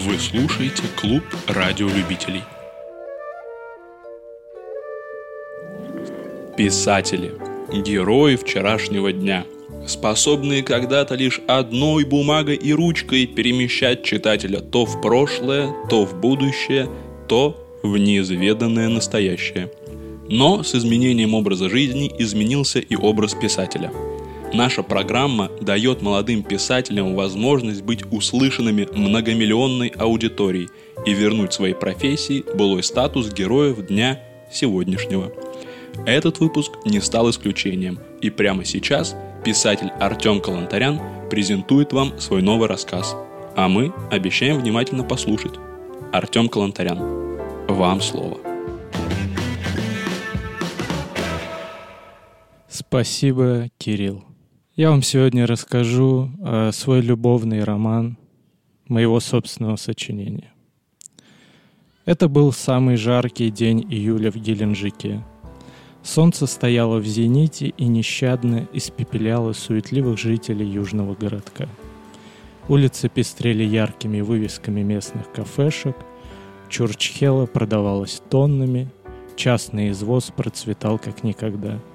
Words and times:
Вы 0.00 0.16
слушаете 0.16 0.84
клуб 0.94 1.24
радиолюбителей. 1.48 2.44
Писатели. 6.56 7.32
Герои 7.72 8.36
вчерашнего 8.36 9.12
дня. 9.12 9.44
Способные 9.88 10.62
когда-то 10.62 11.16
лишь 11.16 11.40
одной 11.48 12.04
бумагой 12.04 12.54
и 12.54 12.72
ручкой 12.72 13.26
перемещать 13.26 14.04
читателя 14.04 14.60
то 14.60 14.84
в 14.84 15.00
прошлое, 15.00 15.74
то 15.90 16.04
в 16.04 16.14
будущее, 16.20 16.88
то 17.26 17.56
в 17.82 17.96
неизведанное 17.96 18.88
настоящее. 18.88 19.68
Но 20.28 20.62
с 20.62 20.76
изменением 20.76 21.34
образа 21.34 21.68
жизни 21.68 22.14
изменился 22.20 22.78
и 22.78 22.94
образ 22.94 23.34
писателя– 23.34 23.92
Наша 24.52 24.82
программа 24.82 25.50
дает 25.60 26.00
молодым 26.00 26.42
писателям 26.42 27.14
возможность 27.14 27.82
быть 27.82 28.04
услышанными 28.10 28.88
многомиллионной 28.90 29.88
аудиторией 29.88 30.68
и 31.04 31.12
вернуть 31.12 31.52
своей 31.52 31.74
профессии 31.74 32.44
былой 32.54 32.82
статус 32.82 33.32
героев 33.32 33.86
дня 33.86 34.20
сегодняшнего. 34.50 35.30
Этот 36.06 36.40
выпуск 36.40 36.72
не 36.84 37.00
стал 37.00 37.28
исключением, 37.30 37.98
и 38.22 38.30
прямо 38.30 38.64
сейчас 38.64 39.14
писатель 39.44 39.90
Артем 40.00 40.40
Калантарян 40.40 41.00
презентует 41.30 41.92
вам 41.92 42.18
свой 42.18 42.40
новый 42.40 42.68
рассказ, 42.68 43.14
а 43.54 43.68
мы 43.68 43.92
обещаем 44.10 44.60
внимательно 44.60 45.04
послушать. 45.04 45.54
Артем 46.12 46.48
Калантарян, 46.48 46.98
вам 47.68 48.00
слово. 48.00 48.38
Спасибо, 52.68 53.68
Кирилл. 53.76 54.27
Я 54.78 54.90
вам 54.90 55.02
сегодня 55.02 55.44
расскажу 55.44 56.30
э, 56.38 56.70
свой 56.70 57.00
любовный 57.00 57.64
роман 57.64 58.16
моего 58.86 59.18
собственного 59.18 59.74
сочинения. 59.74 60.52
Это 62.04 62.28
был 62.28 62.52
самый 62.52 62.94
жаркий 62.94 63.50
день 63.50 63.84
июля 63.90 64.30
в 64.30 64.36
Геленджике. 64.36 65.24
Солнце 66.04 66.46
стояло 66.46 66.98
в 66.98 67.06
зените 67.06 67.74
и 67.76 67.86
нещадно 67.86 68.68
испепеляло 68.72 69.52
суетливых 69.52 70.16
жителей 70.16 70.68
южного 70.68 71.16
городка. 71.16 71.66
Улицы 72.68 73.08
пестрели 73.08 73.64
яркими 73.64 74.20
вывесками 74.20 74.82
местных 74.82 75.32
кафешек, 75.32 75.96
Чурчхела 76.68 77.46
продавалась 77.46 78.22
тоннами, 78.30 78.88
частный 79.34 79.90
извоз 79.90 80.30
процветал 80.36 81.00
как 81.00 81.24
никогда– 81.24 81.80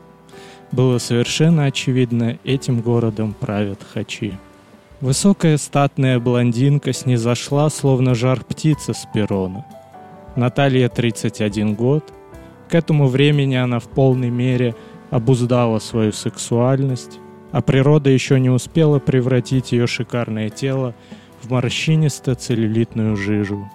было 0.73 0.97
совершенно 0.97 1.65
очевидно, 1.65 2.39
этим 2.43 2.81
городом 2.81 3.35
правят 3.39 3.79
хачи. 3.93 4.33
Высокая 5.01 5.57
статная 5.57 6.19
блондинка 6.19 6.93
снизошла, 6.93 7.69
словно 7.69 8.15
жар 8.15 8.43
птица 8.43 8.93
с 8.93 9.07
перона. 9.13 9.65
Наталья 10.35 10.89
31 10.89 11.75
год. 11.75 12.11
К 12.69 12.75
этому 12.75 13.07
времени 13.07 13.55
она 13.55 13.79
в 13.79 13.83
полной 13.83 14.31
мере 14.31 14.75
обуздала 15.11 15.77
свою 15.77 16.11
сексуальность, 16.11 17.19
а 17.51 17.61
природа 17.61 18.09
еще 18.09 18.39
не 18.39 18.49
успела 18.49 18.97
превратить 18.97 19.73
ее 19.73 19.85
шикарное 19.85 20.49
тело 20.49 20.95
в 21.43 21.51
морщинисто-целлюлитную 21.51 23.15
жижу. 23.15 23.69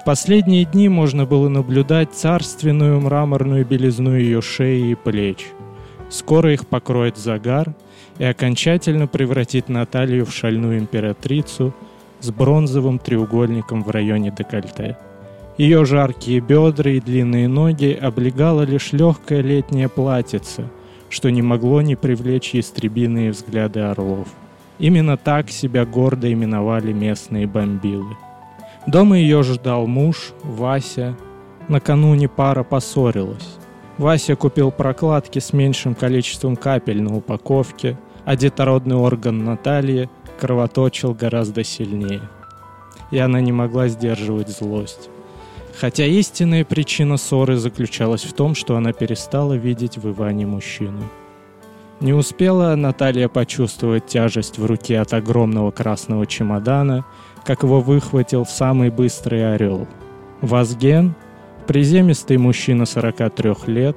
В 0.00 0.04
последние 0.04 0.64
дни 0.64 0.88
можно 0.88 1.24
было 1.24 1.48
наблюдать 1.48 2.14
царственную 2.14 3.00
мраморную 3.00 3.64
белизну 3.64 4.16
ее 4.16 4.42
шеи 4.42 4.90
и 4.90 4.94
плеч– 4.96 5.46
Скоро 6.12 6.52
их 6.52 6.66
покроет 6.66 7.16
загар 7.16 7.74
и 8.18 8.24
окончательно 8.24 9.06
превратит 9.06 9.70
Наталью 9.70 10.26
в 10.26 10.32
шальную 10.32 10.78
императрицу 10.78 11.72
с 12.20 12.30
бронзовым 12.30 12.98
треугольником 12.98 13.82
в 13.82 13.88
районе 13.88 14.30
декольте. 14.30 14.98
Ее 15.56 15.86
жаркие 15.86 16.40
бедра 16.40 16.90
и 16.90 17.00
длинные 17.00 17.48
ноги 17.48 17.98
облегала 17.98 18.60
лишь 18.60 18.92
легкое 18.92 19.40
летнее 19.40 19.88
платьице, 19.88 20.68
что 21.08 21.30
не 21.30 21.40
могло 21.40 21.80
не 21.80 21.96
привлечь 21.96 22.52
ястребиные 22.52 23.30
взгляды 23.30 23.80
орлов. 23.80 24.28
Именно 24.78 25.16
так 25.16 25.48
себя 25.48 25.86
гордо 25.86 26.30
именовали 26.30 26.92
местные 26.92 27.46
бомбилы. 27.46 28.18
Дома 28.86 29.16
ее 29.16 29.42
ждал 29.42 29.86
муж, 29.86 30.32
Вася. 30.42 31.16
Накануне 31.68 32.28
пара 32.28 32.64
поссорилась. 32.64 33.61
Вася 33.98 34.36
купил 34.36 34.70
прокладки 34.70 35.38
с 35.38 35.52
меньшим 35.52 35.94
количеством 35.94 36.56
капель 36.56 37.02
на 37.02 37.16
упаковке, 37.16 37.98
а 38.24 38.36
детородный 38.36 38.96
орган 38.96 39.44
Натальи 39.44 40.08
кровоточил 40.40 41.14
гораздо 41.14 41.64
сильнее. 41.64 42.22
И 43.10 43.18
она 43.18 43.40
не 43.40 43.52
могла 43.52 43.88
сдерживать 43.88 44.48
злость. 44.48 45.10
Хотя 45.78 46.04
истинная 46.04 46.64
причина 46.64 47.16
ссоры 47.16 47.56
заключалась 47.56 48.24
в 48.24 48.32
том, 48.32 48.54
что 48.54 48.76
она 48.76 48.92
перестала 48.92 49.54
видеть 49.54 49.98
в 49.98 50.10
Иване 50.10 50.46
мужчину. 50.46 51.02
Не 52.00 52.12
успела 52.12 52.74
Наталья 52.74 53.28
почувствовать 53.28 54.06
тяжесть 54.06 54.58
в 54.58 54.66
руке 54.66 54.98
от 54.98 55.12
огромного 55.14 55.70
красного 55.70 56.26
чемодана, 56.26 57.04
как 57.44 57.62
его 57.62 57.80
выхватил 57.80 58.44
самый 58.44 58.90
быстрый 58.90 59.54
орел. 59.54 59.86
Вазген, 60.40 61.14
Приземистый 61.66 62.38
мужчина 62.38 62.86
43 62.86 63.54
лет, 63.68 63.96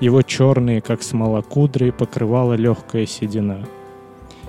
его 0.00 0.22
черные, 0.22 0.80
как 0.80 1.04
смола 1.04 1.40
кудри, 1.40 1.90
покрывала 1.90 2.54
легкая 2.54 3.06
седина. 3.06 3.64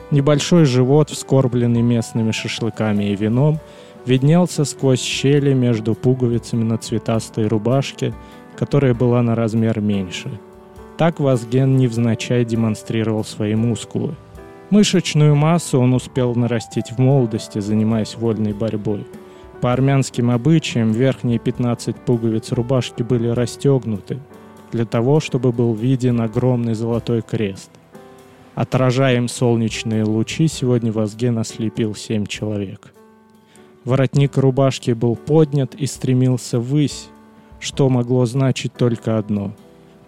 Небольшой 0.09 0.65
живот, 0.65 1.11
вскорбленный 1.11 1.83
местными 1.83 2.31
шашлыками 2.31 3.11
и 3.11 3.15
вином, 3.15 3.59
виднелся 4.07 4.65
сквозь 4.65 5.01
щели 5.01 5.53
между 5.53 5.93
пуговицами 5.93 6.63
на 6.63 6.79
цветастой 6.79 7.47
рубашке, 7.47 8.13
которая 8.57 8.95
была 8.95 9.21
на 9.21 9.35
размер 9.35 9.79
меньше. 9.79 10.39
Так 10.97 11.19
Вазген 11.19 11.77
невзначай 11.77 12.43
демонстрировал 12.43 13.23
свои 13.23 13.53
мускулы. 13.53 14.15
Мышечную 14.71 15.35
массу 15.35 15.79
он 15.79 15.93
успел 15.93 16.33
нарастить 16.33 16.91
в 16.91 16.97
молодости, 16.97 17.59
занимаясь 17.59 18.15
вольной 18.15 18.53
борьбой– 18.53 19.05
по 19.61 19.73
армянским 19.73 20.29
обычаям 20.29 20.91
верхние 20.91 21.39
15 21.39 21.95
пуговиц 21.95 22.51
рубашки 22.51 23.01
были 23.01 23.27
расстегнуты 23.27 24.19
для 24.71 24.85
того, 24.85 25.19
чтобы 25.19 25.51
был 25.51 25.73
виден 25.73 26.21
огромный 26.21 26.75
золотой 26.75 27.21
крест. 27.21 27.71
Отражая 28.53 29.17
им 29.17 29.27
солнечные 29.27 30.03
лучи, 30.03 30.47
сегодня 30.47 30.91
Вазген 30.91 31.37
ослепил 31.37 31.95
семь 31.95 32.25
человек. 32.25 32.93
Воротник 33.83 34.37
рубашки 34.37 34.91
был 34.91 35.15
поднят 35.15 35.73
и 35.75 35.85
стремился 35.85 36.59
ввысь, 36.59 37.07
что 37.59 37.89
могло 37.89 38.25
значить 38.25 38.73
только 38.73 39.17
одно. 39.17 39.53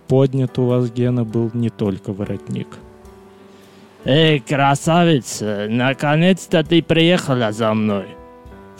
Поднят 0.07 0.57
у 0.59 0.65
Вазгена 0.65 1.23
был 1.23 1.51
не 1.53 1.69
только 1.69 2.11
воротник. 2.11 2.67
«Эй, 4.05 4.39
красавица, 4.39 5.67
наконец-то 5.69 6.63
ты 6.63 6.81
приехала 6.81 7.51
за 7.51 7.73
мной!» 7.73 8.18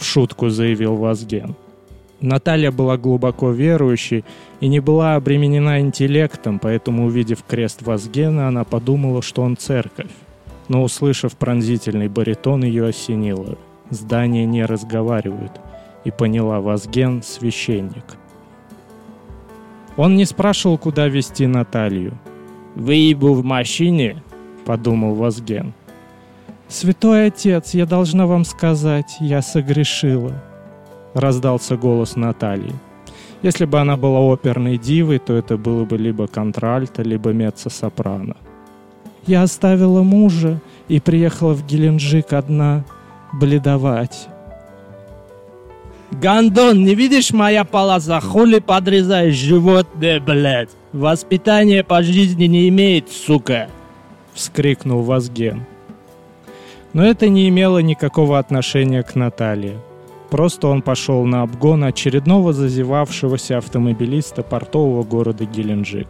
В 0.00 0.04
шутку 0.04 0.48
заявил 0.48 0.96
Вазген. 0.96 1.54
Наталья 2.20 2.70
была 2.70 2.96
глубоко 2.96 3.50
верующей 3.50 4.24
и 4.60 4.68
не 4.68 4.80
была 4.80 5.14
обременена 5.14 5.80
интеллектом, 5.80 6.58
поэтому, 6.58 7.06
увидев 7.06 7.44
крест 7.46 7.82
Вазгена, 7.82 8.48
она 8.48 8.64
подумала, 8.64 9.22
что 9.22 9.42
он 9.42 9.56
церковь. 9.56 10.10
Но, 10.68 10.82
услышав 10.82 11.36
пронзительный 11.36 12.08
баритон, 12.08 12.64
ее 12.64 12.88
осенило. 12.88 13.58
Здания 13.90 14.44
не 14.44 14.64
разговаривают. 14.64 15.52
И 16.04 16.10
поняла 16.10 16.60
Вазген— 16.60 17.22
священник. 17.24 18.04
Он 19.96 20.16
не 20.16 20.24
спрашивал, 20.24 20.78
куда 20.78 21.08
вести 21.08 21.46
Наталью. 21.46 22.18
«Выебу 22.74 23.34
в 23.34 23.44
машине?»— 23.44 24.22
подумал 24.64 25.14
Вазген. 25.14 25.74
«Святой 26.70 27.26
отец, 27.26 27.74
я 27.74 27.84
должна 27.84 28.26
вам 28.26 28.44
сказать, 28.44 29.16
я 29.18 29.42
согрешила»,— 29.42 30.40
раздался 31.14 31.76
голос 31.76 32.14
Натальи. 32.14 32.72
Если 33.42 33.64
бы 33.64 33.80
она 33.80 33.96
была 33.96 34.20
оперной 34.20 34.78
дивой, 34.78 35.18
то 35.18 35.34
это 35.34 35.56
было 35.56 35.84
бы 35.84 35.98
либо 35.98 36.28
контральто, 36.28 37.02
либо 37.02 37.30
меццо-сопрано. 37.32 38.36
«Я 39.26 39.42
оставила 39.42 40.04
мужа 40.04 40.60
и 40.86 41.00
приехала 41.00 41.54
в 41.54 41.66
Геленджик 41.66 42.32
одна 42.32 42.84
бледовать». 43.32 44.28
«Гандон, 46.12 46.84
не 46.84 46.94
видишь 46.94 47.32
моя 47.32 47.64
полоса? 47.64 48.20
Хули 48.20 48.60
подрезаешь 48.60 49.34
животное, 49.34 50.20
блядь? 50.20 50.70
Воспитание 50.92 51.82
по 51.82 52.04
жизни 52.04 52.44
не 52.44 52.68
имеет, 52.68 53.10
сука!»— 53.10 53.68
вскрикнул 54.34 55.02
Вазген. 55.02 55.66
Но 56.92 57.04
это 57.04 57.28
не 57.28 57.48
имело 57.48 57.78
никакого 57.78 58.38
отношения 58.38 59.02
к 59.02 59.14
Наталье. 59.14 59.78
Просто 60.30 60.68
он 60.68 60.82
пошел 60.82 61.24
на 61.24 61.42
обгон 61.42 61.84
очередного 61.84 62.52
зазевавшегося 62.52 63.58
автомобилиста 63.58 64.42
портового 64.42 65.02
города 65.02 65.44
Геленджик. 65.44 66.08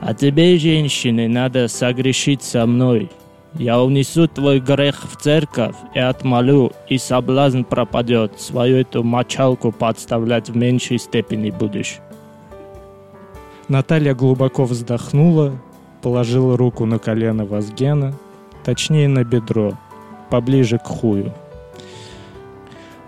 «А 0.00 0.14
тебе, 0.14 0.56
женщины, 0.58 1.28
надо 1.28 1.68
согрешить 1.68 2.42
со 2.42 2.66
мной. 2.66 3.10
Я 3.54 3.80
унесу 3.80 4.28
твой 4.28 4.60
грех 4.60 5.02
в 5.10 5.16
церковь 5.16 5.76
и 5.94 5.98
отмолю, 5.98 6.72
и 6.88 6.98
соблазн 6.98 7.62
пропадет. 7.62 8.38
Свою 8.38 8.78
эту 8.78 9.02
мочалку 9.02 9.72
подставлять 9.72 10.50
в 10.50 10.56
меньшей 10.56 10.98
степени 10.98 11.50
будешь. 11.50 12.00
Наталья 13.68 14.14
глубоко 14.14 14.64
вздохнула, 14.64 15.58
положила 16.02 16.56
руку 16.56 16.84
на 16.84 16.98
колено 16.98 17.46
Вазгена, 17.46 18.14
точнее 18.66 19.06
на 19.06 19.22
бедро, 19.22 19.78
поближе 20.28 20.78
к 20.78 20.86
хую. 20.86 21.32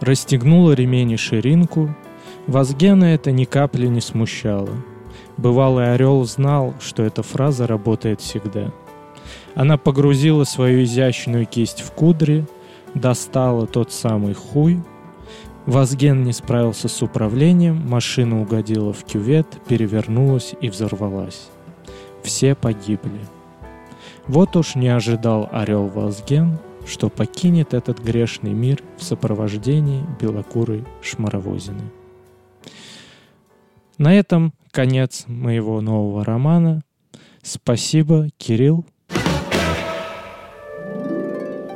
Расстегнула 0.01 0.71
ремень 0.71 1.11
и 1.11 1.17
ширинку. 1.17 1.93
Вазгена 2.47 3.07
это 3.07 3.33
ни 3.33 3.45
капли 3.45 3.89
не 3.89 4.01
смущало. 4.01 4.71
Бывалый 5.37 5.93
орел 5.93 6.25
знал, 6.25 6.75
что 6.79 7.03
эта 7.03 7.25
фраза 7.25 7.67
работает 7.67 8.21
всегда. 8.21 8.71
Она 9.57 9.77
погрузила 9.77 10.45
свою 10.45 10.85
изящную 10.85 11.45
кисть 11.45 11.81
в 11.81 11.91
кудри, 11.91 12.47
достала 12.95 13.67
тот 13.67 13.91
самый 13.91 14.35
хуй— 14.35 14.81
Вазген 15.67 16.23
не 16.23 16.33
справился 16.33 16.89
с 16.89 17.03
управлением, 17.03 17.87
машина 17.87 18.41
угодила 18.41 18.95
в 18.95 19.05
кювет, 19.05 19.47
перевернулась 19.69 20.55
и 20.63 20.71
взорвалась. 20.71 21.49
Все 22.23 22.55
погибли. 22.55 23.21
Вот 24.29 24.57
уж 24.57 24.75
не 24.75 24.89
ожидал 24.89 25.49
орел 25.51 25.87
Вазген, 25.87 26.59
что 26.87 27.09
покинет 27.09 27.73
этот 27.73 27.99
грешный 27.99 28.53
мир 28.53 28.83
в 28.99 29.03
сопровождении 29.03 30.05
белокурой 30.21 30.85
шмаровозины. 31.03 31.91
На 33.97 34.15
этом 34.15 34.53
конец 34.71 35.25
моего 35.27 35.81
нового 35.81 36.25
романа. 36.25 36.83
Спасибо, 37.43 38.29
Кирилл. 38.37 38.85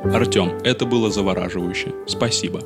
Артем, 0.03 0.49
это 0.63 0.85
было 0.85 1.09
завораживающе. 1.09 1.93
Спасибо. 2.05 2.61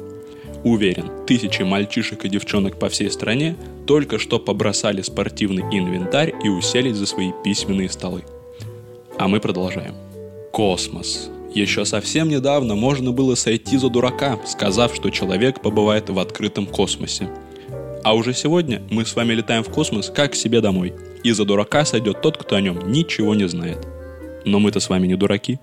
Уверен, 0.63 1.25
тысячи 1.25 1.61
мальчишек 1.61 2.25
и 2.25 2.29
девчонок 2.29 2.77
по 2.77 2.89
всей 2.89 3.09
стране 3.09 3.55
только 3.85 4.19
что 4.19 4.37
побросали 4.37 5.01
спортивный 5.01 5.63
инвентарь 5.71 6.33
и 6.43 6.49
уселись 6.49 6.97
за 6.97 7.05
свои 7.05 7.31
письменные 7.43 7.89
столы. 7.89 8.23
А 9.19 9.27
мы 9.27 9.39
продолжаем. 9.39 9.95
Космос. 10.51 11.29
Еще 11.53 11.85
совсем 11.85 12.29
недавно 12.29 12.75
можно 12.75 13.11
было 13.11 13.33
сойти 13.33 13.77
за 13.77 13.89
дурака, 13.89 14.39
сказав, 14.45 14.93
что 14.93 15.09
человек 15.09 15.59
побывает 15.59 16.09
в 16.09 16.19
открытом 16.19 16.67
космосе. 16.67 17.27
А 18.03 18.13
уже 18.13 18.33
сегодня 18.33 18.83
мы 18.91 19.05
с 19.05 19.15
вами 19.15 19.33
летаем 19.33 19.63
в 19.63 19.69
космос 19.69 20.11
как 20.13 20.33
к 20.33 20.35
себе 20.35 20.61
домой. 20.61 20.93
И 21.23 21.31
за 21.31 21.45
дурака 21.45 21.83
сойдет 21.83 22.21
тот, 22.21 22.37
кто 22.37 22.55
о 22.55 22.61
нем 22.61 22.91
ничего 22.91 23.33
не 23.33 23.47
знает. 23.47 23.87
Но 24.45 24.59
мы-то 24.59 24.79
с 24.79 24.87
вами 24.87 25.07
не 25.07 25.15
дураки. 25.15 25.59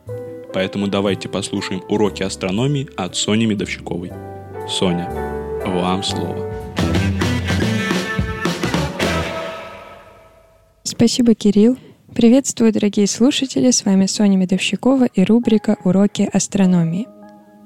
Поэтому 0.52 0.88
давайте 0.88 1.28
послушаем 1.28 1.82
уроки 1.88 2.24
астрономии 2.24 2.88
от 2.96 3.14
Сони 3.14 3.44
Медовщиковой. 3.44 4.10
Соня, 4.68 5.08
вам 5.64 6.02
слово. 6.02 6.50
Спасибо, 10.82 11.34
Кирилл. 11.34 11.78
Приветствую, 12.14 12.72
дорогие 12.72 13.08
слушатели, 13.08 13.72
с 13.72 13.84
вами 13.84 14.06
Соня 14.06 14.36
Медовщикова 14.36 15.06
и 15.06 15.24
рубрика 15.24 15.76
«Уроки 15.82 16.30
астрономии». 16.32 17.08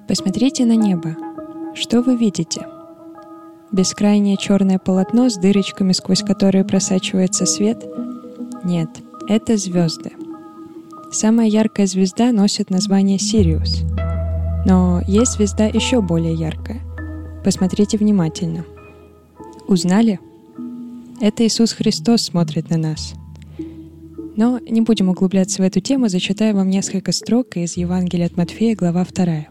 Посмотрите 0.09 0.65
на 0.65 0.75
небо. 0.75 1.15
Что 1.75 2.01
вы 2.01 2.17
видите? 2.17 2.63
Бескрайнее 3.73 4.39
черное 4.39 4.79
полотно 4.79 5.29
с 5.29 5.37
дырочками, 5.37 5.93
сквозь 5.93 6.23
которые 6.23 6.65
просачивается 6.65 7.45
свет? 7.45 7.85
Нет, 8.65 8.89
это 9.29 9.59
звезды. 9.59 10.13
Самая 11.13 11.47
яркая 11.47 11.87
звезда 11.87 12.33
носит 12.33 12.71
название 12.71 13.19
Сириус. 13.19 13.83
Но 14.65 15.03
есть 15.07 15.33
звезда 15.33 15.67
еще 15.67 16.01
более 16.01 16.33
яркая. 16.33 16.81
Посмотрите 17.45 17.99
внимательно. 17.99 18.65
Узнали? 19.67 20.19
Это 21.21 21.47
Иисус 21.47 21.73
Христос 21.73 22.23
смотрит 22.23 22.71
на 22.71 22.79
нас. 22.79 23.13
Но 24.39 24.61
не 24.61 24.83
будем 24.83 25.09
углубляться 25.09 25.61
в 25.61 25.65
эту 25.65 25.81
тему, 25.81 26.09
зачитаю 26.09 26.55
вам 26.55 26.71
несколько 26.71 27.11
строк 27.11 27.57
из 27.57 27.77
Евангелия 27.77 28.27
от 28.27 28.37
Матфея, 28.37 28.77
глава 28.77 29.05
2. 29.05 29.49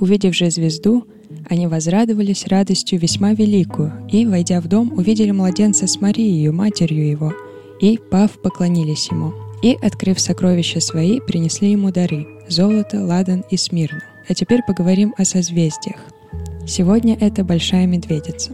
«Увидев 0.00 0.34
же 0.34 0.50
звезду, 0.50 1.06
они 1.48 1.68
возрадовались 1.68 2.48
радостью 2.48 2.98
весьма 2.98 3.32
великую, 3.32 3.92
и, 4.10 4.26
войдя 4.26 4.60
в 4.60 4.66
дом, 4.66 4.92
увидели 4.96 5.30
младенца 5.30 5.86
с 5.86 6.00
Марией, 6.00 6.50
матерью 6.50 7.08
его, 7.08 7.32
и, 7.80 7.96
пав, 8.10 8.42
поклонились 8.42 9.08
ему. 9.12 9.34
И, 9.62 9.78
открыв 9.80 10.18
сокровища 10.18 10.80
свои, 10.80 11.20
принесли 11.20 11.70
ему 11.70 11.92
дары– 11.92 12.26
золото, 12.48 13.04
ладан 13.04 13.44
и 13.50 13.56
смирну. 13.56 14.00
А 14.28 14.34
теперь 14.34 14.62
поговорим 14.66 15.14
о 15.16 15.24
созвездиях– 15.24 16.00
Сегодня 16.66 17.16
это 17.18 17.42
Большая 17.42 17.86
Медведица. 17.86 18.52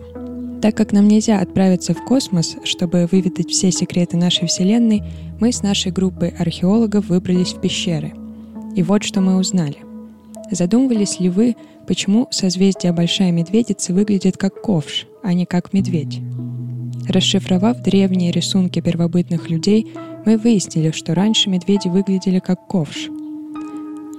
Так 0.63 0.77
как 0.77 0.93
нам 0.93 1.07
нельзя 1.07 1.41
отправиться 1.41 1.95
в 1.95 2.05
космос, 2.05 2.57
чтобы 2.65 3.09
выведать 3.11 3.51
все 3.51 3.71
секреты 3.71 4.17
нашей 4.17 4.49
Вселенной, 4.49 5.03
мы 5.39 5.53
с 5.53 5.63
нашей 5.63 5.93
группой 5.93 6.31
археологов 6.31 7.09
выбрались 7.09 7.53
в 7.53 7.61
пещеры. 7.61 8.15
И 8.75 8.83
вот 8.83 9.03
что 9.03 9.21
мы 9.21 9.37
узнали. 9.37 9.77
Задумывались 10.51 11.21
ли 11.21 11.29
вы, 11.29 11.57
почему 11.87 12.29
созвездие 12.31 12.93
Большая 12.93 13.33
Медведица 13.33 13.93
выглядит 13.93 14.37
как 14.37 14.61
ковш, 14.61 15.07
а 15.23 15.33
не 15.35 15.45
как 15.45 15.73
медведь? 15.73 16.21
Расшифровав 17.09 17.83
древние 17.83 18.33
рисунки 18.33 18.81
первобытных 18.81 19.51
людей, 19.51 19.93
мы 20.25 20.39
выяснили, 20.39 20.91
что 20.91 21.15
раньше 21.15 21.51
медведи 21.51 21.89
выглядели 21.89 22.41
как 22.41 22.67
ковш. 22.67 23.09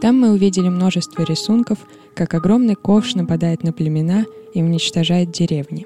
Там 0.01 0.19
мы 0.19 0.31
увидели 0.31 0.69
множество 0.69 1.23
рисунков, 1.23 1.79
как 2.15 2.33
огромный 2.33 2.75
ковш 2.75 3.15
нападает 3.15 3.63
на 3.63 3.73
племена 3.73 4.25
и 4.53 4.61
уничтожает 4.61 5.31
деревни. 5.31 5.85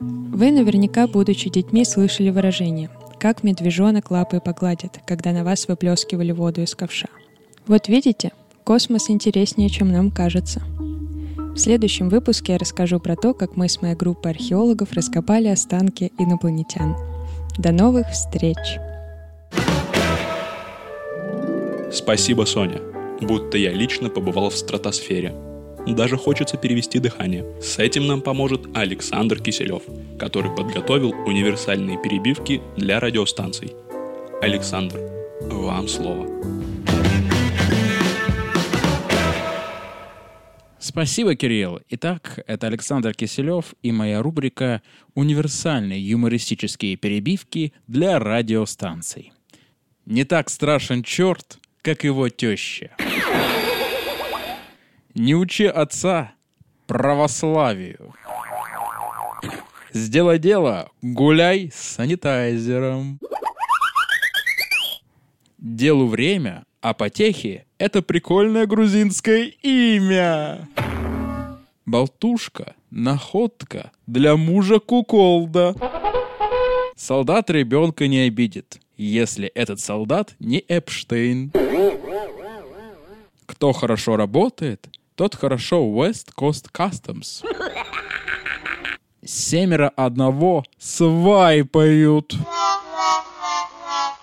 Вы 0.00 0.52
наверняка, 0.52 1.06
будучи 1.08 1.50
детьми, 1.50 1.84
слышали 1.84 2.30
выражение 2.30 2.90
«как 3.18 3.42
медвежонок 3.42 4.12
лапы 4.12 4.40
погладит», 4.40 5.00
когда 5.04 5.32
на 5.32 5.42
вас 5.42 5.66
выплескивали 5.66 6.30
воду 6.30 6.62
из 6.62 6.74
ковша. 6.76 7.08
Вот 7.66 7.88
видите, 7.88 8.32
космос 8.62 9.10
интереснее, 9.10 9.68
чем 9.68 9.90
нам 9.90 10.12
кажется. 10.12 10.62
В 10.66 11.56
следующем 11.56 12.08
выпуске 12.08 12.52
я 12.52 12.58
расскажу 12.58 13.00
про 13.00 13.16
то, 13.16 13.34
как 13.34 13.56
мы 13.56 13.68
с 13.68 13.82
моей 13.82 13.96
группой 13.96 14.30
археологов 14.30 14.92
раскопали 14.92 15.48
останки 15.48 16.12
инопланетян. 16.16 16.94
До 17.58 17.72
новых 17.72 18.08
встреч! 18.10 18.78
Спасибо, 21.92 22.44
Соня. 22.44 22.80
Будто 23.20 23.58
я 23.58 23.72
лично 23.72 24.10
побывал 24.10 24.50
в 24.50 24.56
стратосфере– 24.56 25.34
даже 25.86 26.16
хочется 26.16 26.56
перевести 26.56 26.98
дыхание. 26.98 27.44
С 27.60 27.78
этим 27.78 28.06
нам 28.06 28.20
поможет 28.20 28.66
Александр 28.74 29.40
Киселев, 29.40 29.82
который 30.18 30.54
подготовил 30.54 31.10
универсальные 31.26 32.00
перебивки 32.02 32.60
для 32.76 33.00
радиостанций. 33.00 33.72
Александр, 34.40 35.00
вам 35.42 35.88
слово. 35.88 36.28
Спасибо, 40.78 41.34
Кирилл. 41.34 41.80
Итак, 41.90 42.38
это 42.46 42.68
Александр 42.68 43.12
Киселев 43.12 43.74
и 43.82 43.92
моя 43.92 44.22
рубрика 44.22 44.80
«Универсальные 45.14 46.00
юмористические 46.08 46.96
перебивки 46.96 47.72
для 47.86 48.18
радиостанций». 48.18 49.32
Не 50.06 50.24
так 50.24 50.48
страшен 50.48 51.02
черт, 51.02 51.58
как 51.82 52.04
его 52.04 52.28
теща. 52.28 52.96
Не 55.18 55.34
учи 55.34 55.66
отца 55.66 56.30
православию. 56.86 58.14
Сделай 59.92 60.38
дело, 60.38 60.90
гуляй 61.02 61.72
с 61.74 61.96
санитайзером. 61.96 63.18
Делу 65.58 66.06
время, 66.06 66.62
а 66.80 66.94
потехи— 66.94 67.66
это 67.78 68.00
прикольное 68.00 68.66
грузинское 68.66 69.46
имя. 69.60 70.68
Болтушка, 71.84 72.76
находка 72.92 73.90
для 74.06 74.36
мужа 74.36 74.78
куколда. 74.78 75.74
Солдат 76.94 77.50
ребенка 77.50 78.06
не 78.06 78.20
обидит, 78.20 78.80
если 78.96 79.48
этот 79.48 79.80
солдат 79.80 80.36
не 80.38 80.64
Эпштейн. 80.68 81.50
Кто 83.46 83.72
хорошо 83.72 84.16
работает, 84.16 84.88
тот 85.18 85.34
хорошо 85.34 85.82
West 85.82 86.28
Coast 86.38 86.66
Customs. 86.72 87.44
Семеро 89.24 89.88
одного 89.96 90.62
свайпают. 90.78 92.36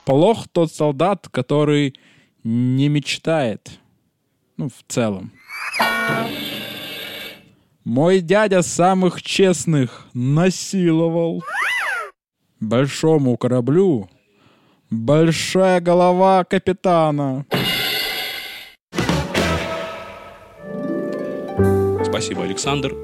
Плох 0.06 0.48
тот 0.48 0.72
солдат, 0.72 1.28
который 1.30 1.96
не 2.46 2.88
мечтает. 2.88 3.78
Ну, 4.56 4.70
в 4.70 4.86
целом. 4.88 5.34
Мой 7.84 8.22
дядя 8.22 8.62
самых 8.62 9.22
честных 9.22 10.08
насиловал. 10.14 11.44
Большому 12.62 13.36
кораблю 13.36 14.10
большая 14.90 15.82
голова 15.82 16.46
капитана. 16.46 17.46
Спасибо, 22.16 22.46
Александр. 22.46 22.96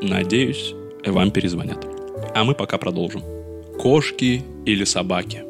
Надеюсь, 0.00 0.74
вам 1.04 1.30
перезвонят. 1.32 1.86
А 2.34 2.44
мы 2.44 2.54
пока 2.54 2.78
продолжим. 2.78 3.22
Кошки 3.78 4.42
или 4.64 4.84
собаки? 4.84 5.44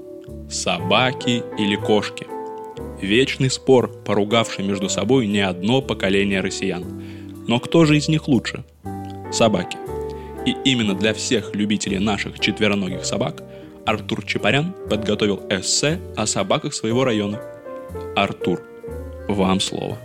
Собаки 0.51 1.45
или 1.57 1.77
кошки? 1.77 2.27
Вечный 3.01 3.51
спор, 3.51 3.89
поругавший 4.05 4.67
между 4.67 4.89
собой 4.89 5.29
не 5.29 5.39
одно 5.39 5.81
поколение 5.81 6.41
россиян. 6.41 7.05
Но 7.47 7.61
кто 7.61 7.85
же 7.85 7.97
из 7.99 8.09
них 8.09 8.27
лучше? 8.27 8.65
Собаки. 9.31 9.79
И 10.45 10.57
именно 10.65 10.95
для 10.95 11.15
всех 11.15 11.55
любителей 11.55 12.01
наших 12.01 12.41
четвероногих 12.41 13.05
собак 13.05 13.45
Артур 13.87 14.25
Чапарян 14.25 14.75
подготовил 14.91 15.41
эссе 15.51 16.01
о 16.17 16.27
собаках 16.27 16.75
своего 16.75 17.05
района. 17.05 17.41
Артур, 18.17 18.61
вам 19.29 19.61
слово. 19.61 19.99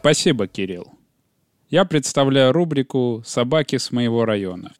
Спасибо, 0.00 0.46
Кирилл. 0.46 0.94
Я 1.68 1.84
представляю 1.84 2.52
рубрику 2.52 3.22
«Собаки 3.26 3.76
с 3.76 3.92
моего 3.92 4.24
района». 4.24 4.72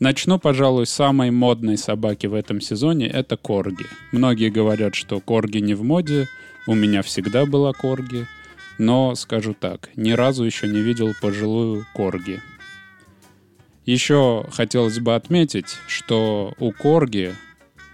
Начну, 0.00 0.40
пожалуй, 0.40 0.86
с 0.86 0.90
самой 0.90 1.30
модной 1.30 1.78
собаки 1.78 2.26
в 2.26 2.34
этом 2.34 2.60
сезоне– 2.60 3.06
это 3.14 3.36
корги. 3.36 3.86
Многие 4.10 4.50
говорят, 4.50 4.96
что 4.96 5.20
корги 5.20 5.58
не 5.58 5.74
в 5.74 5.84
моде, 5.84 6.26
у 6.66 6.74
меня 6.74 7.02
всегда 7.02 7.46
была 7.46 7.72
корги, 7.72 8.26
но, 8.76 9.14
скажу 9.14 9.54
так, 9.54 9.88
ни 9.94 10.10
разу 10.10 10.42
еще 10.42 10.66
не 10.66 10.80
видел 10.80 11.12
пожилую 11.22 11.86
корги. 11.94 12.42
Еще 13.84 14.46
хотелось 14.50 14.98
бы 14.98 15.14
отметить, 15.14 15.76
что 15.86 16.54
у 16.58 16.72
корги 16.72 17.34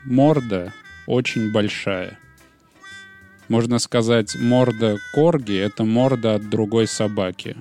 морда 0.04 0.72
очень 1.06 1.52
большая. 1.52 2.18
Можно 3.52 3.78
сказать, 3.78 4.34
морда 4.34 4.96
корги— 5.12 5.54
это 5.58 5.84
морда 5.84 6.36
от 6.36 6.48
другой 6.48 6.86
собаки 6.86 7.54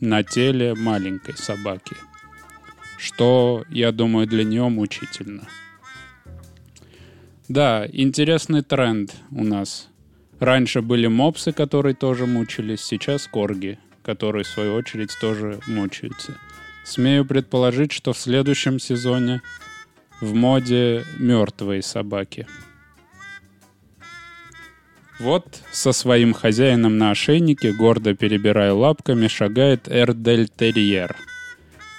на 0.00 0.22
теле 0.22 0.74
маленькой 0.74 1.36
собаки, 1.36 1.96
что, 2.96 3.66
я 3.68 3.92
думаю, 3.92 4.26
для 4.26 4.42
нее 4.42 4.70
мучительно. 4.70 5.46
Да, 7.46 7.86
интересный 7.92 8.62
тренд 8.62 9.12
у 9.30 9.44
нас. 9.44 9.88
Раньше 10.40 10.80
были 10.80 11.08
мопсы, 11.08 11.52
которые 11.52 11.94
тоже 11.94 12.24
мучились, 12.24 12.80
сейчас 12.80 13.26
корги, 13.26 13.78
которые, 14.02 14.44
в 14.44 14.48
свою 14.48 14.72
очередь, 14.72 15.14
тоже 15.20 15.60
мучаются. 15.66 16.38
Смею 16.86 17.26
предположить, 17.26 17.92
что 17.92 18.14
в 18.14 18.18
следующем 18.18 18.78
сезоне 18.78 19.42
в 20.22 20.32
моде 20.34 21.04
мертвые 21.18 21.82
собаки— 21.82 22.46
вот 25.18 25.62
со 25.70 25.92
своим 25.92 26.34
хозяином 26.34 26.98
на 26.98 27.10
ошейнике, 27.10 27.72
гордо 27.72 28.14
перебирая 28.14 28.72
лапками, 28.72 29.28
шагает 29.28 29.88
Эрдельтерьер. 29.88 31.16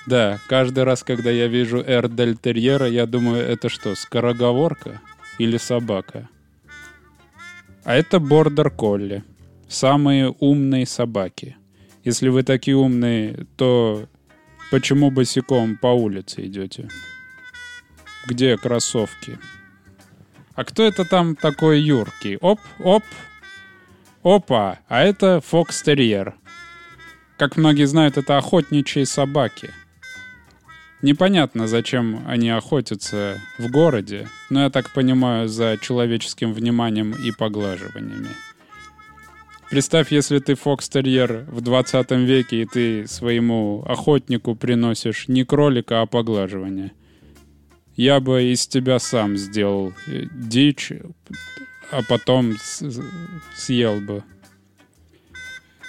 Да, 0.05 0.39
каждый 0.47 0.83
раз, 0.83 1.03
когда 1.03 1.31
я 1.31 1.47
вижу 1.47 1.81
Эрдельтерьера, 1.81 2.87
я 2.87 3.05
думаю, 3.05 3.41
это 3.43 3.69
что, 3.69 3.95
скороговорка 3.95 5.01
или 5.39 5.57
собака? 5.57 6.29
А 7.83 7.95
это 7.95 8.19
Бордер 8.19 8.69
Колли. 8.69 9.23
Самые 9.67 10.29
умные 10.39 10.85
собаки. 10.85 11.55
Если 12.03 12.29
вы 12.29 12.43
такие 12.43 12.77
умные, 12.77 13.47
то 13.57 14.07
почему 14.69 15.09
босиком 15.09 15.77
по 15.77 15.87
улице 15.87 16.45
идете? 16.45 16.87
Где 18.27 18.57
кроссовки? 18.57 19.39
А 20.55 20.63
кто 20.63 20.83
это 20.83 21.03
там 21.03 21.35
такой 21.35 21.81
юркий? 21.81 22.37
Оп, 22.39 22.59
оп, 22.79 23.03
опа, 24.23 24.79
а 24.87 25.03
это 25.03 25.41
фокстерьер. 25.41 26.35
Как 27.37 27.57
многие 27.57 27.85
знают, 27.85 28.17
это 28.17 28.37
охотничьи 28.37 29.03
собаки. 29.03 29.71
Непонятно, 31.01 31.67
зачем 31.67 32.23
они 32.25 32.49
охотятся 32.49 33.41
в 33.59 33.69
городе, 33.69 34.29
но 34.49 34.63
я 34.63 34.69
так 34.69 34.93
понимаю, 34.93 35.49
за 35.49 35.77
человеческим 35.79 36.53
вниманием 36.53 37.11
и 37.11 37.31
поглаживаниями. 37.31 38.29
Представь, 39.69 40.11
если 40.13 40.39
ты 40.39 40.55
фокстерьер 40.55 41.43
в 41.49 41.59
20 41.59 42.11
веке, 42.11 42.61
и 42.61 42.65
ты 42.65 43.07
своему 43.07 43.83
охотнику 43.85 44.55
приносишь 44.55 45.27
не 45.27 45.43
кролика, 45.43 46.01
а 46.01 46.05
поглаживание— 46.05 46.93
я 47.95 48.19
бы 48.19 48.43
из 48.43 48.67
тебя 48.67 48.99
сам 48.99 49.37
сделал 49.37 49.93
э, 50.07 50.23
дичь, 50.31 50.91
а 51.91 52.01
потом 52.07 52.55
съел 53.55 54.01
бы. 54.01 54.23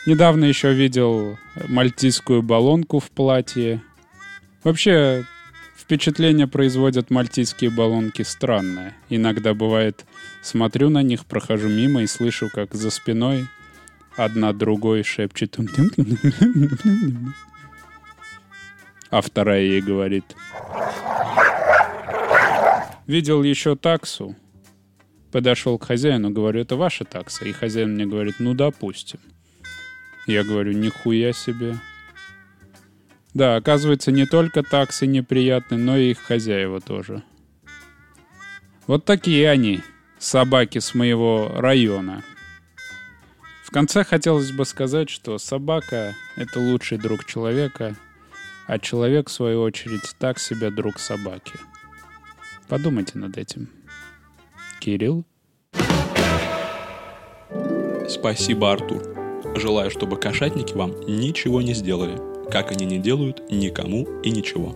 Недавно 0.07 0.45
еще 0.45 0.73
видел 0.73 1.37
мальтийскую 1.69 2.43
баллонку 2.43 3.01
в 3.01 3.11
платье. 3.11 3.83
Вообще, 4.63 5.25
впечатление 5.77 6.47
производят 6.47 7.11
мальтийские 7.11 7.71
баллонки 7.71 8.23
странное. 8.23 8.95
Иногда 9.09 9.53
бывает, 9.53 10.05
смотрю 10.43 10.91
на 10.91 11.03
них, 11.03 11.27
прохожу 11.27 11.69
мимо 11.69 12.03
и 12.03 12.07
слышу, 12.07 12.49
как 12.53 12.75
за 12.75 12.91
спиной 12.91 13.49
одна 14.17 14.53
другой 14.53 15.03
шепчет. 15.03 15.57
А 19.09 19.21
вторая 19.21 19.61
ей 19.63 19.81
говорит. 19.81 20.25
Видел 23.07 23.43
еще 23.45 23.77
таксу. 23.77 24.35
Подошел 25.31 25.79
к 25.79 25.85
хозяину, 25.85 26.31
говорю, 26.31 26.61
это 26.61 26.77
ваша 26.77 27.05
такса. 27.05 27.45
И 27.45 27.53
хозяин 27.53 27.95
мне 27.95 28.07
говорит, 28.07 28.37
ну, 28.39 28.55
допустим. 28.55 29.21
Я 30.27 30.43
говорю, 30.43 30.73
нихуя 30.73 31.33
себе. 31.33 31.79
Да, 33.33 33.57
оказывается, 33.57 34.11
не 34.11 34.27
только 34.27 34.63
таксы 34.63 35.07
неприятны, 35.07 35.77
но 35.77 35.97
и 35.97 36.11
их 36.11 36.19
хозяева 36.19 36.81
тоже. 36.81 37.23
Вот 38.87 39.05
такие 39.05 39.51
они, 39.51 39.83
собаки 40.19 40.79
с 40.79 40.95
моего 40.95 41.53
района. 41.55 42.25
В 43.63 43.71
конце 43.71 44.05
хотелось 44.05 44.53
бы 44.53 44.65
сказать, 44.65 45.11
что 45.11 45.39
собака— 45.39 46.15
это 46.37 46.59
лучший 46.59 46.99
друг 46.99 47.25
человека, 47.25 47.95
а 48.67 48.79
человек, 48.79 49.29
в 49.29 49.33
свою 49.33 49.63
очередь, 49.63 50.15
так 50.19 50.39
себе 50.39 50.71
друг 50.71 50.99
собаки. 50.99 51.53
Подумайте 52.69 53.19
над 53.19 53.39
этим. 53.39 53.69
Кирилл? 54.81 55.25
Спасибо, 58.09 58.73
Артур. 58.73 59.03
Желаю, 59.57 59.91
чтобы 59.91 60.17
кошатники 60.17 60.75
вам 60.75 60.93
ничего 61.07 61.63
не 61.63 61.75
сделали, 61.75 62.19
как 62.51 62.73
они 62.73 62.85
не 62.85 62.99
делают 62.99 63.51
никому 63.51 64.07
и 64.23 64.31
ничего. 64.31 64.75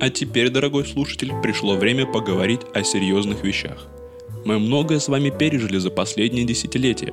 А 0.00 0.10
теперь, 0.10 0.50
дорогой 0.50 0.86
слушатель, 0.86 1.32
пришло 1.42 1.76
время 1.76 2.06
поговорить 2.06 2.60
о 2.72 2.84
серьезных 2.84 3.42
вещах. 3.44 3.88
Мы 4.44 4.58
многое 4.58 4.98
с 4.98 5.08
вами 5.08 5.30
пережили 5.30 5.78
за 5.78 5.90
последние 5.90 6.44
десятилетия, 6.44 7.12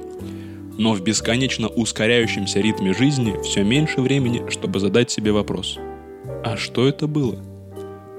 но 0.78 0.94
в 0.94 1.02
бесконечно 1.02 1.68
ускоряющемся 1.68 2.60
ритме 2.60 2.94
жизни 2.94 3.42
все 3.44 3.64
меньше 3.64 4.02
времени, 4.02 4.50
чтобы 4.50 4.80
задать 4.80 5.10
себе 5.10 5.32
вопрос. 5.32 5.78
А 6.44 6.58
что 6.58 6.88
это 6.88 7.08
было? 7.08 7.40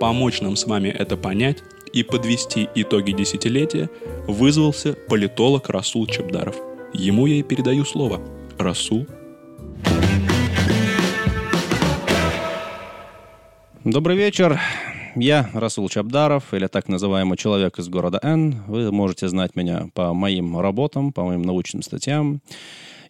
Помочь 0.00 0.40
нам 0.40 0.56
с 0.56 0.66
вами 0.66 0.88
это 0.88 1.16
понять 1.16 1.62
и 1.92 2.02
подвести 2.02 2.68
итоги 2.74 3.12
десятилетия 3.12 3.90
вызвался 4.26 4.94
политолог 5.08 5.68
Расул 5.68 6.06
Чабдаров. 6.06 6.56
Ему 6.94 7.26
я 7.26 7.36
и 7.36 7.42
передаю 7.42 7.84
слово. 7.84 8.20
Расул. 8.58 9.06
Добрый 13.84 14.16
вечер. 14.16 14.58
Я 15.14 15.50
Расул 15.52 15.88
Чабдаров, 15.90 16.54
или 16.54 16.66
так 16.66 16.88
называемый 16.88 17.36
человек 17.36 17.78
из 17.78 17.88
города 17.88 18.18
Н. 18.22 18.62
Вы 18.66 18.90
можете 18.90 19.28
знать 19.28 19.54
меня 19.56 19.88
по 19.92 20.14
моим 20.14 20.58
работам, 20.58 21.12
по 21.12 21.24
моим 21.24 21.42
научным 21.42 21.82
статьям. 21.82 22.40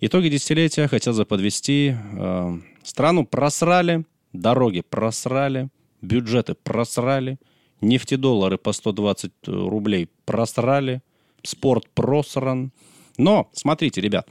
Итоги 0.00 0.28
десятилетия 0.28 0.88
хотел 0.88 1.14
бы 1.14 1.24
подвести. 1.24 1.94
Э, 2.14 2.58
страну 2.82 3.24
просрали, 3.24 4.04
дороги 4.32 4.80
просрали, 4.80 5.68
бюджеты 6.00 6.54
просрали– 6.54 7.38
нефтедоллары 7.82 8.56
по 8.56 8.72
120 8.72 9.30
э, 9.46 9.50
рублей 9.50 10.08
просрали, 10.24 11.02
спорт 11.42 11.88
просран. 11.94 12.72
Но, 13.18 13.50
смотрите, 13.52 14.00
ребят, 14.00 14.26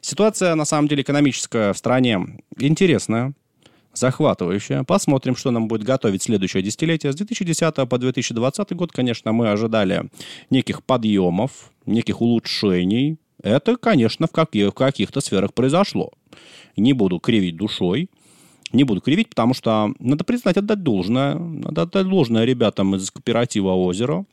ситуация 0.00 0.54
на 0.54 0.64
самом 0.64 0.88
деле 0.88 1.02
экономическая 1.02 1.72
в 1.72 1.78
стране 1.78 2.20
интересная, 2.58 3.32
захватывающая. 3.94 4.84
Посмотрим, 4.84 5.34
что 5.36 5.50
нам 5.50 5.68
будет 5.68 5.82
готовить 5.82 6.22
следующее 6.22 6.62
десятилетие. 6.62 7.12
С 7.12 7.16
2010 7.16 7.74
по 7.88 7.98
2020 7.98 8.72
год, 8.74 8.92
конечно, 8.92 9.32
мы 9.32 9.50
ожидали 9.50 10.10
неких 10.50 10.82
подъемов, 10.82 11.72
неких 11.86 12.20
улучшений. 12.20 13.18
Это, 13.42 13.76
конечно, 13.76 14.26
в, 14.26 14.32
каких- 14.32 14.68
в 14.68 14.74
каких-то 14.74 15.20
сферах 15.20 15.54
произошло. 15.54 16.10
Не 16.76 16.92
буду 16.92 17.18
кривить 17.18 17.56
душой. 17.56 18.10
Не 18.72 18.84
буду 18.84 19.00
кривить, 19.00 19.30
потому 19.30 19.54
что 19.54 19.92
надо 19.98 20.24
признать, 20.24 20.56
отдать 20.56 20.82
должное. 20.82 21.34
Надо 21.34 21.82
отдать 21.82 22.08
должное 22.08 22.44
ребятам 22.44 22.94
из 22.94 23.10
кооператива 23.10 23.70
«Озеро». 23.72 24.24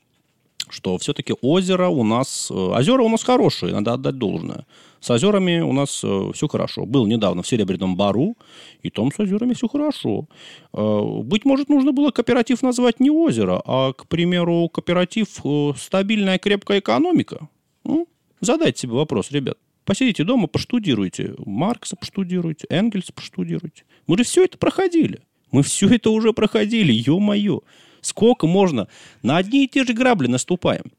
что 0.70 0.98
все-таки 0.98 1.34
озеро 1.42 1.90
у 1.90 2.04
нас... 2.04 2.50
э, 2.52 2.54
Озера 2.54 3.04
у 3.04 3.10
нас 3.10 3.24
хорошие, 3.24 3.74
надо 3.74 3.94
отдать 3.94 4.18
должное. 4.18 4.66
С 5.00 5.12
озерами 5.12 5.60
у 5.60 5.74
нас 5.74 5.90
все 6.34 6.48
хорошо. 6.48 6.86
Был 6.86 7.06
недавно 7.06 7.44
в 7.44 7.48
Серебряном 7.48 7.96
Бару, 7.96 8.36
и 8.82 8.90
там 8.90 9.12
с 9.12 9.20
озерами 9.20 9.54
все 9.54 9.68
хорошо. 9.68 10.28
Э, 10.74 11.22
Быть 11.24 11.46
может, 11.46 11.70
нужно 11.70 11.92
было 11.92 12.12
кооператив 12.12 12.64
назвать 12.64 13.00
не 13.00 13.12
озеро, 13.12 13.62
а, 13.66 13.94
к 13.94 14.08
примеру, 14.08 14.68
кооператив 14.70 15.28
э, 15.44 15.74
«Стабильная 15.78 16.40
крепкая 16.40 16.80
экономика». 16.80 17.48
Ну, 17.84 18.08
задайте 18.42 18.82
себе 18.82 18.94
вопрос, 18.94 19.32
ребят. 19.32 19.58
Посидите 19.86 20.24
дома, 20.24 20.48
поштудируйте. 20.48 21.36
Маркса 21.46 21.96
поштудируйте, 21.96 22.66
Энгельса 22.70 23.14
поштудируйте. 23.14 23.84
Мы 24.08 24.18
же 24.18 24.24
все 24.24 24.46
это 24.46 24.58
проходили. 24.58 25.22
Мы 25.52 25.64
все 25.64 25.88
это 25.88 26.10
уже 26.10 26.34
проходили, 26.34 26.92
ё-моё. 26.92 27.62
Сколько 28.02 28.46
можно? 28.48 28.88
На 29.24 29.38
одни 29.38 29.66
и 29.66 29.68
те 29.68 29.84
же 29.84 29.94
грабли 29.94 30.28
наступаем. 30.28 30.92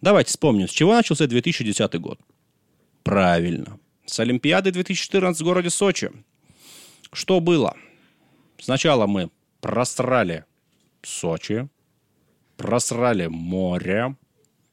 Давайте 0.00 0.30
вспомним, 0.30 0.68
с 0.68 0.70
чего 0.70 0.94
начался 0.94 1.26
2010 1.26 1.94
год. 2.00 2.18
Правильно. 3.02 3.78
С 4.06 4.20
Олимпиады 4.20 4.70
2014 4.70 5.40
в 5.40 5.44
городе 5.44 5.70
Сочи. 5.70 6.10
Что 7.12 7.40
было? 7.40 7.76
Сначала 8.58 9.06
мы 9.06 9.30
просрали 9.60 10.44
Сочи, 11.02 11.68
просрали 12.56 13.26
море. 13.26 14.16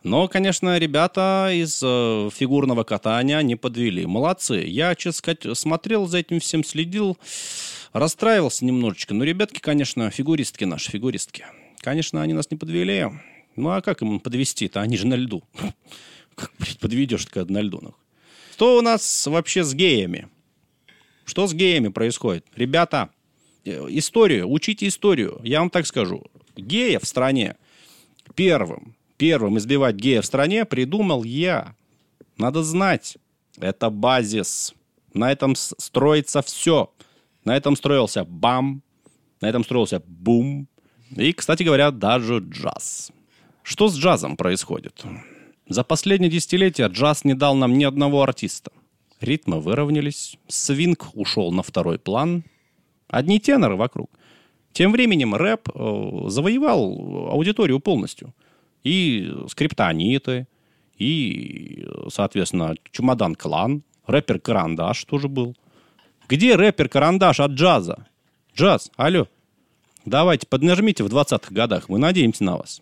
Но, 0.03 0.27
конечно, 0.27 0.77
ребята 0.77 1.49
из 1.53 1.81
э, 1.81 2.29
фигурного 2.33 2.83
катания 2.83 3.41
не 3.41 3.55
подвели. 3.55 4.05
Молодцы. 4.05 4.65
Я, 4.67 4.95
честно 4.95 5.17
сказать, 5.17 5.57
смотрел 5.57 6.07
за 6.07 6.17
этим 6.17 6.41
всем, 6.41 6.65
следил, 6.65 7.17
расстраивался 7.93 8.65
немножечко. 8.65 9.13
Но 9.13 9.23
ребятки, 9.23 9.59
конечно, 9.59 10.09
фигуристки 10.09 10.65
наши, 10.65 10.91
фигуристки. 10.91 11.45
Конечно, 11.79 12.21
они 12.21 12.33
нас 12.33 12.51
не 12.51 12.57
подвели. 12.57 13.07
Ну, 13.55 13.69
а 13.69 13.81
как 13.81 14.01
им 14.01 14.19
подвести-то? 14.19 14.81
Они 14.81 14.97
же 14.97 15.07
на 15.07 15.15
льду. 15.15 15.43
Как, 16.35 16.51
блядь, 16.57 16.79
подведешь 16.79 17.27
когда 17.27 17.53
на 17.53 17.61
льду? 17.61 17.79
нахуй? 17.79 17.99
Что 18.53 18.79
у 18.79 18.81
нас 18.81 19.27
вообще 19.27 19.63
с 19.63 19.73
геями? 19.75 20.29
Что 21.25 21.45
с 21.45 21.53
геями 21.53 21.89
происходит? 21.89 22.45
Ребята, 22.55 23.09
э, 23.65 23.85
историю, 23.89 24.49
учите 24.49 24.87
историю. 24.87 25.39
Я 25.43 25.59
вам 25.59 25.69
так 25.69 25.85
скажу. 25.85 26.23
Гея 26.57 26.99
в 26.99 27.05
стране 27.05 27.55
первым, 28.35 28.95
первым 29.17 29.57
избивать 29.57 29.95
гея 29.95 30.21
в 30.21 30.25
стране 30.25 30.65
придумал 30.65 31.23
я. 31.23 31.75
Надо 32.37 32.63
знать. 32.63 33.17
Это 33.57 33.89
базис. 33.89 34.73
На 35.13 35.31
этом 35.31 35.55
строится 35.55 36.41
все. 36.41 36.91
На 37.45 37.55
этом 37.55 37.75
строился 37.75 38.25
бам. 38.25 38.81
На 39.41 39.49
этом 39.49 39.63
строился 39.63 40.01
бум. 40.05 40.67
И, 41.15 41.33
кстати 41.33 41.63
говоря, 41.63 41.91
даже 41.91 42.39
джаз. 42.39 43.11
Что 43.61 43.87
с 43.87 43.97
джазом 43.97 44.35
происходит? 44.35 45.03
За 45.69 45.83
последние 45.83 46.29
десятилетия 46.29 46.87
джаз 46.87 47.23
не 47.23 47.33
дал 47.33 47.55
нам 47.55 47.77
ни 47.77 47.83
одного 47.83 48.23
артиста. 48.23 48.71
Ритмы 49.21 49.61
выровнялись, 49.61 50.37
свинг 50.47 51.07
ушел 51.13 51.51
на 51.51 51.63
второй 51.63 51.97
план. 51.97 52.43
Одни 53.07 53.39
теноры 53.39 53.75
вокруг. 53.75 54.09
Тем 54.73 54.91
временем 54.91 55.35
рэп 55.35 55.69
э, 55.73 56.23
завоевал 56.27 57.29
аудиторию 57.31 57.79
полностью. 57.79 58.33
И 58.83 59.31
скриптониты, 59.49 60.47
и, 60.97 61.87
соответственно, 62.09 62.75
чемодан 62.91 63.35
клан, 63.35 63.83
рэпер 64.07 64.39
Карандаш 64.39 65.05
тоже 65.05 65.27
был. 65.27 65.55
Где 66.27 66.55
рэпер 66.55 66.89
Карандаш 66.89 67.39
от 67.39 67.51
джаза? 67.51 68.07
Джаз, 68.55 68.91
алло. 68.95 69.27
Давайте, 70.05 70.47
поднажмите 70.47 71.03
в 71.03 71.07
20-х 71.07 71.53
годах, 71.53 71.89
мы 71.89 71.97
надеемся 71.97 72.43
на 72.43 72.57
вас. 72.57 72.81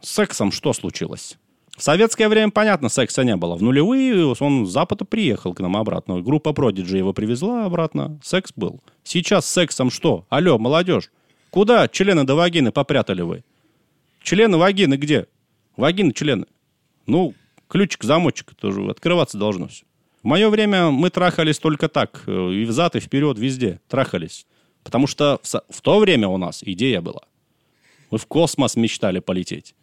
С 0.00 0.10
сексом 0.10 0.50
что 0.50 0.72
случилось? 0.72 1.38
В 1.76 1.82
советское 1.82 2.28
время, 2.28 2.50
понятно, 2.50 2.88
секса 2.88 3.24
не 3.24 3.36
было. 3.36 3.54
В 3.54 3.62
нулевые 3.62 4.34
он 4.38 4.66
с 4.66 4.70
Запада 4.70 5.04
приехал 5.04 5.54
к 5.54 5.60
нам 5.60 5.76
обратно. 5.76 6.20
Группа 6.20 6.52
Продиджи 6.52 6.98
его 6.98 7.12
привезла 7.14 7.64
обратно. 7.64 8.20
Секс 8.22 8.52
был. 8.54 8.80
Сейчас 9.02 9.46
с 9.46 9.52
сексом 9.52 9.90
что? 9.90 10.26
Алло, 10.28 10.58
молодежь. 10.58 11.10
Куда 11.50 11.88
члены 11.88 12.24
до 12.24 12.34
вагины 12.34 12.70
попрятали 12.70 13.22
вы? 13.22 13.44
Члены 14.22 14.56
вагины 14.58 14.94
где? 14.94 15.26
Вагины 15.76 16.12
члены. 16.12 16.46
Ну, 17.06 17.34
ключик, 17.68 18.04
замочек, 18.04 18.54
тоже 18.54 18.88
открываться 18.88 19.38
должно 19.38 19.68
все. 19.68 19.84
В 20.22 20.26
мое 20.26 20.50
время 20.50 20.90
мы 20.90 21.10
трахались 21.10 21.58
только 21.58 21.88
так. 21.88 22.24
э, 22.26 22.52
И 22.52 22.64
взад, 22.64 22.96
и 22.96 23.00
вперед, 23.00 23.38
везде. 23.38 23.80
Трахались. 23.88 24.46
Потому 24.82 25.06
что 25.06 25.40
в, 25.42 25.62
в 25.70 25.80
то 25.80 25.98
время 25.98 26.28
у 26.28 26.36
нас 26.36 26.62
идея 26.62 27.00
была. 27.00 27.22
Мы 28.10 28.18
в 28.18 28.26
космос 28.26 28.76
мечтали 28.76 29.20
полететь. 29.20 29.74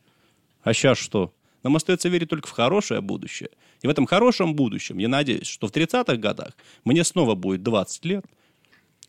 А 0.62 0.74
сейчас 0.74 0.98
что? 0.98 1.34
Нам 1.64 1.76
остается 1.76 2.10
верить 2.10 2.30
только 2.30 2.48
в 2.48 2.52
хорошее 2.52 3.02
будущее. 3.02 3.50
И 3.82 3.88
в 3.88 3.90
этом 3.90 4.06
хорошем 4.06 4.54
будущем, 4.56 5.00
я 5.00 5.08
надеюсь, 5.08 5.48
что 5.48 5.68
в 5.68 5.72
30-х 5.72 6.16
годах 6.18 6.54
мне 6.84 7.04
снова 7.04 7.36
будет 7.36 7.64
20 7.64 8.06
лет. 8.06 8.26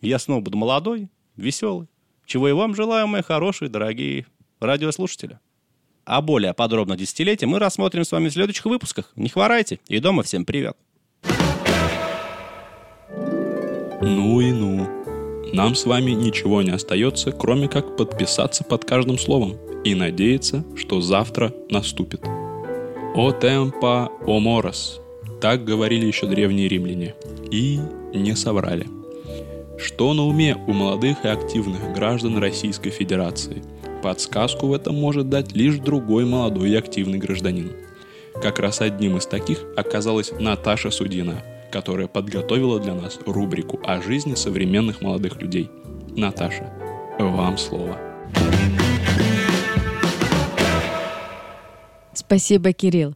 я 0.00 0.18
снова 0.18 0.40
буду 0.40 0.56
молодой, 0.56 1.08
веселый. 1.36 1.88
Чего 2.26 2.48
и 2.48 2.52
вам 2.52 2.74
желаю, 2.74 3.06
мои 3.06 3.22
хорошие, 3.22 3.68
дорогие 3.68 4.26
радиослушатели. 4.60 5.38
А 6.04 6.22
более 6.22 6.54
подробно 6.54 6.96
десятилетие 6.96 7.48
мы 7.48 7.58
рассмотрим 7.58 8.04
с 8.04 8.12
вами 8.12 8.28
в 8.28 8.32
следующих 8.32 8.64
выпусках. 8.64 9.12
Не 9.16 9.28
хворайте. 9.28 9.78
И 9.88 9.98
дома 9.98 10.22
всем 10.22 10.44
привет. 10.44 10.76
Ну 14.00 14.40
и 14.40 14.52
ну. 14.52 14.88
Нам 15.52 15.74
с 15.74 15.86
вами 15.86 16.12
ничего 16.12 16.62
не 16.62 16.70
остается, 16.70 17.32
кроме 17.32 17.68
как 17.68 17.96
подписаться 17.96 18.64
под 18.64 18.84
каждым 18.84 19.18
словом 19.18 19.56
и 19.84 19.94
надеяться, 19.94 20.64
что 20.76 21.00
завтра 21.00 21.54
наступит. 21.70 22.22
«О 23.14 23.32
темпа, 23.32 24.10
о 24.26 24.38
морос»– 24.38 25.00
так 25.40 25.64
говорили 25.64 26.06
еще 26.06 26.26
древние 26.26 26.68
римляне. 26.68 27.14
И 27.50 27.80
не 28.12 28.34
соврали. 28.34 28.86
Что 29.78 30.12
на 30.12 30.24
уме 30.24 30.56
у 30.66 30.72
молодых 30.72 31.24
и 31.24 31.28
активных 31.28 31.94
граждан 31.94 32.38
Российской 32.38 32.90
Федерации? 32.90 33.62
Подсказку 34.02 34.68
в 34.68 34.72
этом 34.72 34.94
может 34.94 35.28
дать 35.28 35.52
лишь 35.52 35.78
другой 35.78 36.24
молодой 36.24 36.70
и 36.70 36.76
активный 36.76 37.18
гражданин. 37.18 37.72
Как 38.40 38.60
раз 38.60 38.80
одним 38.80 39.16
из 39.16 39.26
таких 39.26 39.64
оказалась 39.76 40.32
Наташа 40.38 40.90
Судина, 40.90 41.42
которая 41.72 42.06
подготовила 42.06 42.78
для 42.78 42.94
нас 42.94 43.18
рубрику 43.26 43.80
о 43.84 44.00
жизни 44.00 44.34
современных 44.34 45.02
молодых 45.02 45.42
людей. 45.42 45.70
Наташа, 46.16 46.72
вам 47.18 47.58
слово. 47.58 47.98
Спасибо, 52.14 52.72
Кирилл. 52.72 53.14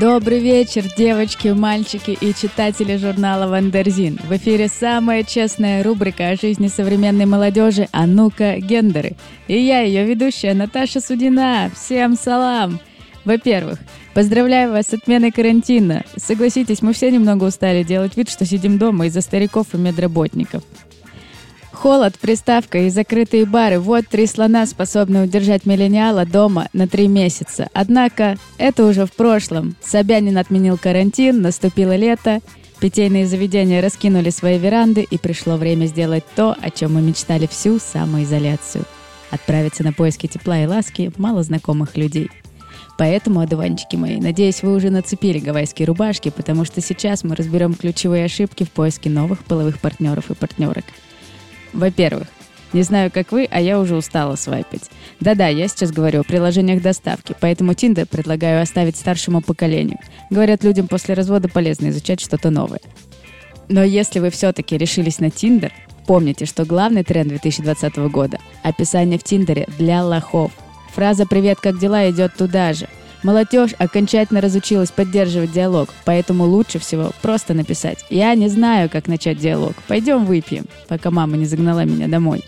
Добрый 0.00 0.40
вечер, 0.40 0.84
девочки, 0.96 1.48
мальчики 1.48 2.10
и 2.10 2.34
читатели 2.34 2.96
журнала 2.96 3.48
«Wonderzine». 3.48 4.18
В 4.22 4.36
эфире 4.36 4.68
самая 4.68 5.24
честная 5.24 5.82
рубрика 5.82 6.28
о 6.28 6.36
жизни 6.36 6.68
современной 6.68 7.26
молодежи 7.26 7.88
«А 7.92 8.06
ну-ка, 8.06 8.58
гендеры». 8.58 9.16
И 9.46 9.58
я, 9.58 9.80
ее 9.80 10.04
ведущая 10.04 10.54
Наташа 10.54 11.00
Судина. 11.00 11.70
Всем 11.74 12.16
салам! 12.16 12.80
Во-первых, 13.24 13.78
поздравляю 14.14 14.72
вас 14.72 14.86
с 14.86 14.94
отменой 14.94 15.32
карантина. 15.32 16.04
Согласитесь, 16.16 16.82
мы 16.82 16.92
все 16.92 17.10
немного 17.10 17.44
устали 17.44 17.82
делать 17.82 18.16
вид, 18.16 18.30
что 18.30 18.46
сидим 18.46 18.78
дома 18.78 19.06
из-за 19.06 19.20
стариков 19.20 19.66
и 19.74 19.78
медработников. 19.78 20.62
Холод, 21.80 22.18
приставка 22.18 22.78
и 22.78 22.90
закрытые 22.90 23.46
бары– 23.46 23.78
вот 23.80 24.08
три 24.08 24.26
слона, 24.26 24.66
способные 24.66 25.22
удержать 25.22 25.64
миллениала 25.64 26.26
дома 26.26 26.68
на 26.72 26.88
три 26.88 27.06
месяца. 27.06 27.68
Однако 27.72 28.36
это 28.58 28.84
уже 28.84 29.06
в 29.06 29.12
прошлом. 29.12 29.76
Собянин 29.80 30.38
отменил 30.38 30.76
карантин, 30.76 31.40
наступило 31.40 31.94
лето, 31.94 32.40
питейные 32.80 33.28
заведения 33.28 33.80
раскинули 33.80 34.30
свои 34.30 34.58
веранды, 34.58 35.06
и 35.08 35.18
пришло 35.18 35.54
время 35.54 35.86
сделать 35.86 36.24
то, 36.34 36.56
о 36.60 36.70
чем 36.70 36.94
мы 36.94 37.00
мечтали 37.00 37.46
всю 37.46 37.78
самоизоляцию– 37.78 38.82
отправиться 39.30 39.84
на 39.84 39.92
поиски 39.92 40.26
тепла 40.26 40.58
и 40.58 40.66
ласки 40.66 41.12
малознакомых 41.16 41.96
людей. 41.96 42.28
Поэтому, 42.98 43.38
одуванчики 43.38 43.94
мои, 43.94 44.16
надеюсь, 44.16 44.64
вы 44.64 44.74
уже 44.74 44.90
нацепили 44.90 45.38
гавайские 45.38 45.86
рубашки, 45.86 46.30
потому 46.30 46.64
что 46.64 46.80
сейчас 46.80 47.22
мы 47.22 47.36
разберем 47.36 47.74
ключевые 47.74 48.24
ошибки 48.24 48.64
в 48.64 48.72
поиске 48.72 49.10
новых 49.10 49.44
половых 49.44 49.78
партнеров 49.78 50.32
и 50.32 50.34
партнерок– 50.34 50.84
во-первых, 51.78 52.26
не 52.72 52.82
знаю, 52.82 53.10
как 53.10 53.32
вы, 53.32 53.48
а 53.50 53.60
я 53.60 53.80
уже 53.80 53.96
устала 53.96 54.36
свайпать. 54.36 54.90
Да-да, 55.20 55.48
я 55.48 55.68
сейчас 55.68 55.90
говорю 55.90 56.20
о 56.20 56.24
приложениях 56.24 56.82
доставки, 56.82 57.34
поэтому 57.40 57.72
Тиндер 57.72 58.06
предлагаю 58.06 58.60
оставить 58.60 58.96
старшему 58.96 59.40
поколению. 59.40 59.98
Говорят, 60.28 60.64
людям 60.64 60.86
после 60.86 61.14
развода 61.14 61.48
полезно 61.48 61.88
изучать 61.88 62.20
что-то 62.20 62.50
новое. 62.50 62.80
Но 63.68 63.82
если 63.82 64.18
вы 64.18 64.30
все-таки 64.30 64.76
решились 64.76 65.18
на 65.18 65.30
Тиндер, 65.30 65.72
помните, 66.06 66.44
что 66.44 66.66
главный 66.66 67.04
тренд 67.04 67.28
2020 67.28 67.96
года– 68.10 68.38
описание 68.62 69.18
в 69.18 69.22
Тиндере 69.22 69.66
для 69.78 70.04
лохов. 70.04 70.52
Фраза 70.94 71.26
«Привет, 71.26 71.58
как 71.60 71.78
дела?» 71.78 72.10
идет 72.10 72.34
туда 72.36 72.74
же. 72.74 72.88
Молодежь 73.22 73.74
окончательно 73.78 74.40
разучилась 74.40 74.90
поддерживать 74.90 75.52
диалог, 75.52 75.88
поэтому 76.04 76.44
лучше 76.44 76.78
всего 76.78 77.10
просто 77.20 77.52
написать 77.52 78.04
«Я 78.10 78.34
не 78.34 78.48
знаю, 78.48 78.88
как 78.88 79.08
начать 79.08 79.38
диалог. 79.38 79.74
Пойдем 79.88 80.24
выпьем», 80.24 80.66
пока 80.86 81.10
мама 81.10 81.36
не 81.36 81.44
загнала 81.44 81.84
меня 81.84 82.06
домой. 82.06 82.44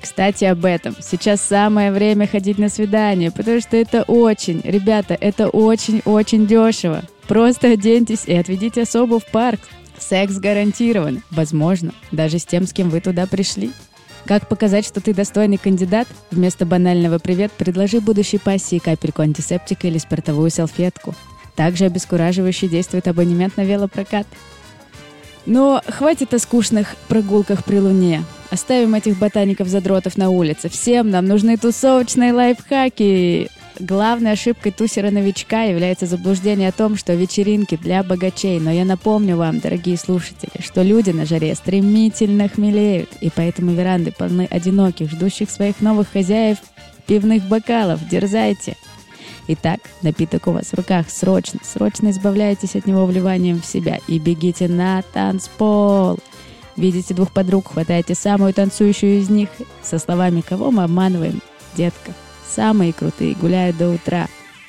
Кстати, 0.00 0.44
об 0.44 0.64
этом. 0.64 0.96
Сейчас 1.00 1.40
самое 1.40 1.92
время 1.92 2.26
ходить 2.26 2.58
на 2.58 2.68
свидание, 2.68 3.30
потому 3.30 3.60
что 3.60 3.76
это 3.76 4.02
очень, 4.02 4.60
ребята, 4.64 5.16
это 5.18 5.48
очень-очень 5.48 6.46
дешево. 6.48 7.04
Просто 7.28 7.70
оденьтесь 7.70 8.24
и 8.26 8.34
отведите 8.34 8.82
особу 8.82 9.20
в 9.20 9.26
парк. 9.26 9.60
Секс 9.96 10.34
гарантирован. 10.38 11.22
Возможно, 11.30 11.92
даже 12.10 12.40
с 12.40 12.44
тем, 12.44 12.66
с 12.66 12.72
кем 12.72 12.90
вы 12.90 13.00
туда 13.00 13.26
пришли. 13.26 13.70
Как 14.24 14.48
показать, 14.48 14.86
что 14.86 15.00
ты 15.00 15.12
достойный 15.12 15.58
кандидат? 15.58 16.06
Вместо 16.30 16.64
банального 16.64 17.18
«привет» 17.18 17.50
предложи 17.52 18.00
будущей 18.00 18.38
пассии 18.38 18.78
капельку 18.78 19.22
антисептика 19.22 19.88
или 19.88 19.98
спиртовую 19.98 20.50
салфетку. 20.50 21.14
Также 21.56 21.86
обескураживающе 21.86 22.68
действует 22.68 23.08
абонемент 23.08 23.56
на 23.56 23.62
велопрокат. 23.62 24.26
Но 25.44 25.82
хватит 25.88 26.32
о 26.34 26.38
скучных 26.38 26.94
прогулках 27.08 27.64
при 27.64 27.78
луне. 27.78 28.24
Оставим 28.50 28.94
этих 28.94 29.18
ботаников-задротов 29.18 30.16
на 30.16 30.30
улице. 30.30 30.68
Всем 30.68 31.10
нам 31.10 31.26
нужны 31.26 31.56
тусовочные 31.56 32.32
лайфхаки. 32.32 33.50
Главной 33.80 34.32
ошибкой 34.32 34.72
тусера-новичка 34.72 35.62
является 35.62 36.06
заблуждение 36.06 36.68
о 36.68 36.72
том, 36.72 36.96
что 36.96 37.14
вечеринки 37.14 37.76
для 37.76 38.02
богачей. 38.02 38.60
Но 38.60 38.70
я 38.70 38.84
напомню 38.84 39.36
вам, 39.36 39.60
дорогие 39.60 39.96
слушатели, 39.96 40.60
что 40.60 40.82
люди 40.82 41.10
на 41.10 41.24
жаре 41.24 41.54
стремительно 41.54 42.48
хмелеют, 42.48 43.10
и 43.20 43.30
поэтому 43.34 43.72
веранды 43.72 44.12
полны 44.12 44.46
одиноких, 44.50 45.10
ждущих 45.10 45.50
своих 45.50 45.80
новых 45.80 46.12
хозяев 46.12 46.58
пивных 47.06 47.44
бокалов. 47.44 48.06
Дерзайте! 48.08 48.76
Итак, 49.48 49.80
напиток 50.02 50.46
у 50.46 50.52
вас 50.52 50.66
в 50.66 50.74
руках. 50.74 51.06
Срочно, 51.10 51.58
срочно 51.64 52.10
избавляйтесь 52.10 52.76
от 52.76 52.86
него 52.86 53.06
вливанием 53.06 53.60
в 53.60 53.66
себя 53.66 53.98
и 54.06 54.18
бегите 54.18 54.68
на 54.68 55.02
танцпол. 55.02 56.18
Видите 56.76 57.14
двух 57.14 57.32
подруг, 57.32 57.72
хватаете 57.72 58.14
самую 58.14 58.54
танцующую 58.54 59.18
из 59.18 59.28
них 59.28 59.48
со 59.82 59.98
словами 59.98 60.42
«Кого 60.42 60.70
мы 60.70 60.84
обманываем, 60.84 61.42
детка?» 61.74 62.12
Самые 62.54 62.92
крутые 62.92 63.34
гуляют 63.34 63.78
до 63.78 63.90
утра. 63.90 64.28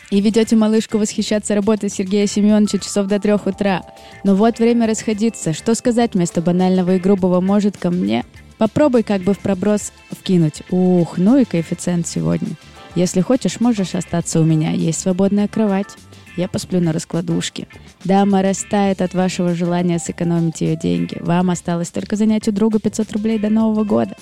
И 0.10 0.22
ведете 0.22 0.56
малышку 0.56 1.00
восхищаться 1.00 1.56
работой 1.56 1.90
Сергея 1.90 2.28
Семеновича 2.28 2.78
часов 2.78 3.08
до 3.08 3.20
трех 3.20 3.48
утра. 3.48 3.82
Но 4.24 4.36
вот 4.36 4.60
время 4.60 4.88
расходиться. 4.88 5.54
Что 5.54 5.76
сказать 5.76 6.14
вместо 6.14 6.42
банального 6.42 6.96
и 6.96 7.00
грубого 7.00 7.42
«может 7.42 7.78
ко 7.78 7.90
мне»? 7.90 8.24
Попробуй 8.58 9.04
как 9.04 9.22
бы 9.22 9.34
в 9.34 9.40
проброс 9.40 9.92
вкинуть. 10.12 10.62
Ух, 10.70 11.18
ну 11.18 11.38
и 11.38 11.46
коэффициент 11.46 12.08
сегодня. 12.08 12.50
Если 12.96 13.22
хочешь, 13.22 13.60
можешь 13.60 13.96
остаться 13.96 14.40
у 14.40 14.44
меня. 14.44 14.72
Есть 14.72 15.02
свободная 15.02 15.48
кровать. 15.48 15.88
Я 16.38 16.48
посплю 16.48 16.80
на 16.80 16.94
раскладушке. 16.94 17.68
Дама 18.06 18.42
растает 18.42 19.02
от 19.02 19.14
вашего 19.14 19.56
желания 19.56 20.00
сэкономить 20.00 20.62
ее 20.62 20.78
деньги. 20.78 21.18
Вам 21.20 21.50
осталось 21.50 21.90
только 21.90 22.16
занять 22.16 22.48
у 22.48 22.52
друга 22.52 22.80
500 22.80 23.12
рублей 23.14 23.40
до 23.40 23.50
Нового 23.50 23.84
года. 23.84 24.16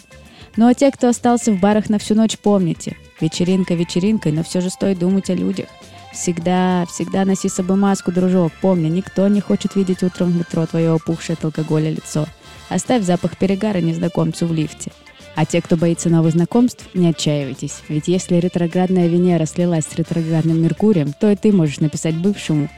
Ну 0.58 0.68
а 0.68 0.74
те, 0.74 0.92
кто 0.92 1.10
остался 1.10 1.52
в 1.52 1.60
барах 1.60 1.90
на 1.90 1.98
всю 1.98 2.16
ночь, 2.16 2.38
помните. 2.38 2.98
Вечеринка 3.20 3.74
вечеринкой, 3.74 4.32
но 4.32 4.44
все 4.44 4.62
же 4.62 4.70
стоит 4.70 5.00
думать 5.00 5.30
о 5.30 5.36
людях. 5.36 5.68
Всегда, 6.12 6.86
всегда 6.90 7.24
носи 7.24 7.48
с 7.48 7.54
собой 7.54 7.78
маску, 7.78 8.12
дружок. 8.12 8.52
Помни, 8.62 8.90
никто 8.90 9.28
не 9.28 9.40
хочет 9.40 9.76
видеть 9.76 10.04
утром 10.04 10.32
в 10.32 10.36
метро 10.36 10.66
твое 10.66 10.94
опухшее 10.94 11.36
от 11.36 11.46
алкоголя 11.46 11.90
лицо. 11.90 12.26
Оставь 12.70 13.04
запах 13.04 13.38
перегара 13.38 13.80
незнакомцу 13.80 14.46
в 14.46 14.54
лифте. 14.54 14.92
А 15.36 15.46
те, 15.46 15.62
кто 15.62 15.78
боится 15.78 16.10
новых 16.10 16.34
знакомств, 16.34 16.86
не 16.94 17.08
отчаивайтесь. 17.08 17.82
Ведь 17.88 18.10
если 18.10 18.36
ретроградная 18.36 19.08
Венера 19.08 19.46
слилась 19.46 19.86
с 19.86 19.96
ретроградным 19.96 20.62
Меркурием, 20.62 21.14
то 21.14 21.32
и 21.32 21.38
ты 21.38 21.54
можешь 21.54 21.80
написать 21.80 22.16
бывшему 22.16 22.70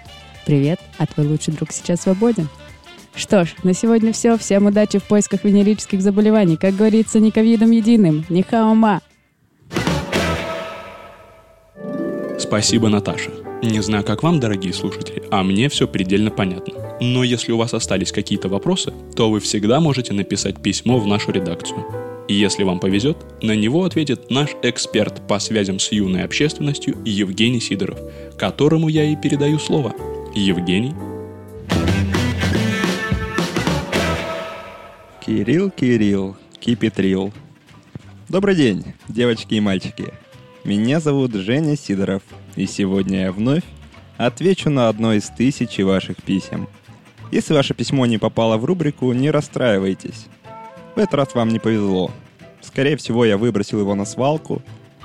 «Привет, 0.46 0.80
а 1.00 1.08
твой 1.08 1.26
лучший 1.26 1.54
друг 1.54 1.72
сейчас 1.72 2.02
свободен». 2.02 2.50
Что 3.16 3.46
ж, 3.46 3.56
на 3.64 3.74
сегодня 3.74 4.12
все. 4.12 4.38
Всем 4.38 4.66
удачи 4.66 5.00
в 5.00 5.04
поисках 5.04 5.44
венерических 5.44 6.02
заболеваний. 6.02 6.58
Как 6.58 6.76
говорится, 6.76 7.20
не 7.20 7.32
ковидом 7.32 7.72
единым. 7.72 8.26
Не 8.30 8.44
хаома. 8.44 9.02
Спасибо, 12.40 12.90
Наташа. 12.90 13.32
Не 13.62 13.82
знаю, 13.82 14.04
как 14.04 14.24
вам, 14.24 14.40
дорогие 14.40 14.74
слушатели, 14.74 15.24
а 15.32 15.42
мне 15.44 15.70
все 15.70 15.88
предельно 15.88 16.32
понятно. 16.32 16.98
Но 17.00 17.24
если 17.24 17.54
у 17.54 17.58
вас 17.58 17.74
остались 17.74 18.12
какие-то 18.12 18.50
вопросы, 18.50 18.94
то 19.16 19.30
вы 19.30 19.40
всегда 19.40 19.80
можете 19.80 20.14
написать 20.14 20.62
письмо 20.62 21.00
в 21.00 21.08
нашу 21.08 21.32
редакцию. 21.32 21.86
И 22.28 22.34
если 22.34 22.64
вам 22.64 22.80
повезет, 22.80 23.18
на 23.42 23.56
него 23.56 23.86
ответит 23.86 24.30
наш 24.30 24.50
эксперт 24.64 25.26
по 25.28 25.40
связям 25.40 25.80
с 25.80 25.92
юной 25.92 26.24
общественностью 26.24 26.98
Евгений 27.06 27.60
Сидоров, 27.60 28.00
которому 28.38 28.88
я 28.90 29.06
и 29.06 29.16
передаю 29.16 29.60
слово. 29.60 29.94
Евгений. 30.36 30.94
Кирилл, 35.26 35.70
Кирилл, 35.70 36.36
кипетрил. 36.60 37.32
Добрый 38.28 38.56
день, 38.56 38.84
девочки 39.08 39.54
и 39.54 39.62
мальчики. 39.62 40.14
Меня 40.66 41.00
зовут 41.00 41.34
Женя 41.34 41.78
Сидоров, 41.78 42.24
и 42.58 42.66
сегодня 42.66 43.22
я 43.22 43.32
вновь 43.32 43.64
отвечу 44.18 44.70
на 44.70 44.90
одно 44.90 45.14
из 45.14 45.30
тысячи 45.30 45.80
ваших 45.80 46.22
писем. 46.22 46.68
Если 47.32 47.54
ваше 47.54 47.74
письмо 47.74 48.06
не 48.06 48.18
попало 48.18 48.58
в 48.58 48.66
рубрику, 48.66 49.14
не 49.14 49.32
расстраивайтесь. 49.32 50.26
В 50.94 51.00
этот 51.00 51.14
раз 51.14 51.36
вам 51.36 51.48
не 51.48 51.60
повезло. 51.60 52.12
Скорее 52.60 52.98
всего, 52.98 53.24
я 53.24 53.38
выбросил 53.38 53.80
его 53.80 53.96
на 53.96 54.04
свалку 54.04 54.62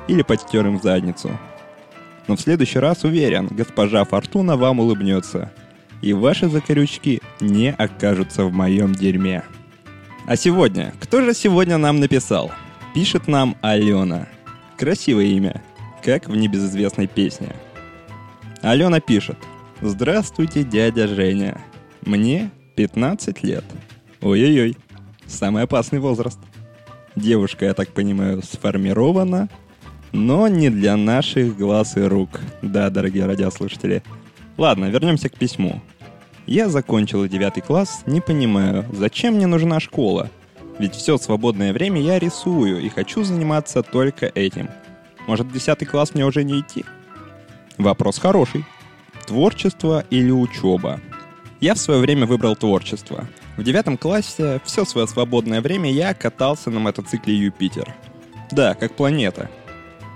или 0.09 0.23
подтер 0.23 0.67
им 0.67 0.81
в 0.81 0.83
задницу. 0.83 1.31
Но 2.27 2.35
в 2.35 2.41
следующий 2.41 2.81
раз, 2.81 3.05
уверен, 3.05 3.47
госпожа 3.53 4.03
Фортуна 4.03 4.57
вам 4.57 4.81
улыбнется. 4.81 5.53
И 6.03 6.13
ваши 6.13 6.49
закорючки 6.49 7.23
не 7.39 7.71
окажутся 7.71 8.45
в 8.47 8.53
моем 8.53 8.97
дерьме. 8.97 9.45
А 10.29 10.37
сегодня? 10.37 10.93
Кто 11.01 11.23
же 11.23 11.33
сегодня 11.33 11.79
нам 11.79 12.01
написал? 12.01 12.53
Пишет 12.95 13.29
нам 13.29 13.57
Алена. 13.63 14.29
Красивое 14.77 15.25
имя, 15.25 15.63
как 16.05 16.29
в 16.29 16.37
небезызвестной 16.37 17.07
песне. 17.07 17.57
Алена 18.61 19.01
пишет. 19.01 19.39
Здравствуйте, 19.81 20.65
дядя 20.65 21.09
Женя. 21.09 21.59
Мне 22.05 22.51
15 22.77 23.43
лет. 23.43 23.65
Ой-ой-ой. 24.21 24.77
Самый 25.27 25.63
опасный 25.63 25.99
возраст. 25.99 26.39
Девушка, 27.17 27.65
я 27.65 27.73
так 27.73 27.89
понимаю, 27.95 28.43
сформирована, 28.43 29.49
но 30.13 30.47
не 30.47 30.69
для 30.69 30.99
наших 30.99 31.57
глаз 31.57 31.97
и 31.97 32.03
рук. 32.03 32.39
Да, 32.61 32.91
дорогие 32.91 33.25
радиослушатели. 33.25 34.03
Ладно, 34.59 34.91
вернемся 34.91 35.31
к 35.31 35.39
письму. 35.39 35.81
Я 36.49 36.71
закончил 36.71 37.27
девятый 37.29 37.63
класс, 37.63 38.05
не 38.07 38.23
понимаю, 38.23 38.87
зачем 38.91 39.35
мне 39.35 39.47
нужна 39.47 39.81
школа? 39.81 40.31
Ведь 40.79 40.95
все 40.95 41.19
свободное 41.19 41.75
время 41.75 42.01
я 42.01 42.19
рисую 42.19 42.81
и 42.81 42.89
хочу 42.89 43.23
заниматься 43.23 43.83
только 43.83 44.33
этим. 44.35 44.71
Может, 45.27 45.49
в 45.49 45.53
десятый 45.53 45.87
класс 45.87 46.15
мне 46.15 46.25
уже 46.25 46.45
не 46.45 46.61
идти? 46.61 46.87
Вопрос 47.77 48.19
хороший. 48.19 48.65
Творчество 49.27 50.07
или 50.09 50.31
учеба? 50.31 51.03
Я 51.61 51.75
в 51.75 51.79
свое 51.79 52.01
время 52.01 52.25
выбрал 52.25 52.57
творчество. 52.57 53.29
В 53.59 53.63
девятом 53.63 53.99
классе 53.99 54.63
все 54.65 54.87
свое 54.87 55.07
свободное 55.07 55.61
время 55.61 55.93
я 55.93 56.15
катался 56.15 56.71
на 56.71 56.81
мотоцикле 56.81 57.35
Юпитер. 57.35 57.95
Да, 58.51 58.75
как 58.75 58.95
планета. 58.95 59.51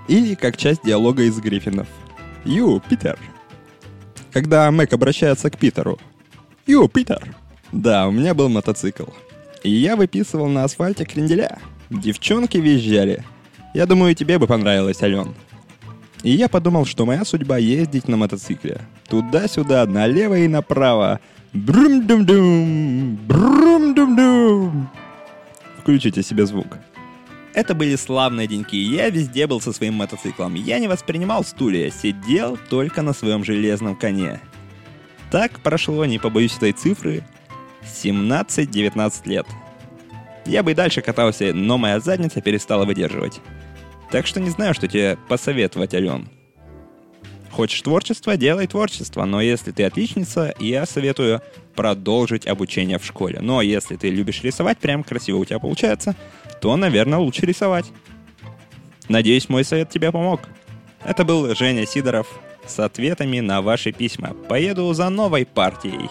Или 0.07 0.33
как 0.33 0.57
часть 0.57 0.83
диалога 0.83 1.21
из 1.21 1.39
Гриффинов. 1.39 1.87
Юпитер. 2.43 3.19
Когда 4.31 4.71
Мэг 4.71 4.93
обращается 4.93 5.51
к 5.51 5.59
Питеру. 5.59 5.99
Юпитер. 6.65 7.35
Да, 7.71 8.07
у 8.07 8.11
меня 8.11 8.33
был 8.33 8.49
мотоцикл. 8.49 9.05
И 9.63 9.69
я 9.69 9.95
выписывал 9.95 10.47
на 10.47 10.63
асфальте 10.63 11.05
кренделя. 11.05 11.59
Девчонки 11.89 12.57
визжали. 12.57 13.23
Я 13.73 13.85
думаю, 13.85 14.15
тебе 14.15 14.39
бы 14.39 14.47
понравилось, 14.47 15.01
Ален. 15.01 15.33
И 16.21 16.31
я 16.31 16.47
подумал, 16.47 16.85
что 16.85 17.05
моя 17.05 17.25
судьба 17.25 17.57
ездить 17.57 18.07
на 18.07 18.15
мотоцикле. 18.15 18.81
Туда-сюда, 19.09 19.85
налево 19.85 20.37
и 20.37 20.47
направо. 20.47 21.19
Брум-дум-дум! 21.53 23.17
Брум-дум-дум! 23.27 24.89
Включите 25.79 26.23
себе 26.23 26.45
звук. 26.45 26.77
Это 27.53 27.75
были 27.75 27.95
славные 27.95 28.47
деньки, 28.47 28.77
я 28.77 29.09
везде 29.09 29.45
был 29.45 29.61
со 29.61 29.73
своим 29.73 29.95
мотоциклом. 29.95 30.55
Я 30.55 30.79
не 30.79 30.87
воспринимал 30.87 31.43
стулья, 31.43 31.91
сидел 31.91 32.57
только 32.69 33.01
на 33.01 33.13
своем 33.13 33.43
железном 33.43 33.95
коне. 33.95 34.39
Так 35.33 35.61
прошло, 35.61 36.05
не 36.05 36.19
побоюсь 36.19 36.55
этой 36.57 36.73
цифры, 36.73 37.23
17-19 37.91 39.27
лет. 39.27 39.47
Я 40.45 40.61
бы 40.61 40.73
и 40.73 40.75
дальше 40.75 41.01
катался, 41.01 41.55
но 41.55 41.79
моя 41.79 41.99
задница 41.99 42.39
перестала 42.39 42.85
выдерживать. 42.85 43.41
Так 44.11 44.27
что 44.27 44.39
не 44.39 44.51
знаю, 44.51 44.75
что 44.75 44.87
тебе 44.87 45.17
посоветовать, 45.27 45.95
Ален. 45.95 46.29
Хочешь 47.49 47.81
творчество, 47.81 48.37
делай 48.37 48.67
творчество. 48.67 49.25
Но 49.25 49.41
если 49.41 49.71
ты 49.71 49.85
отличница, 49.85 50.53
я 50.59 50.85
советую 50.85 51.41
продолжить 51.73 52.45
обучение 52.45 52.99
в 52.99 53.03
школе. 53.03 53.39
Но 53.41 53.63
если 53.63 53.95
ты 53.95 54.11
любишь 54.11 54.43
рисовать, 54.43 54.77
прям 54.77 55.03
красиво 55.03 55.37
у 55.37 55.45
тебя 55.45 55.57
получается, 55.57 56.15
то, 56.61 56.77
наверное, 56.77 57.17
лучше 57.17 57.47
рисовать. 57.47 57.91
Надеюсь, 59.09 59.49
мой 59.49 59.63
совет 59.63 59.89
тебе 59.89 60.11
помог. 60.11 60.41
Это 61.03 61.25
был 61.25 61.55
Женя 61.55 61.87
Сидоров 61.87 62.27
с 62.65 62.79
ответами 62.79 63.39
на 63.39 63.61
ваши 63.61 63.91
письма. 63.91 64.33
Поеду 64.47 64.91
за 64.93 65.09
новой 65.09 65.45
партией. 65.45 66.09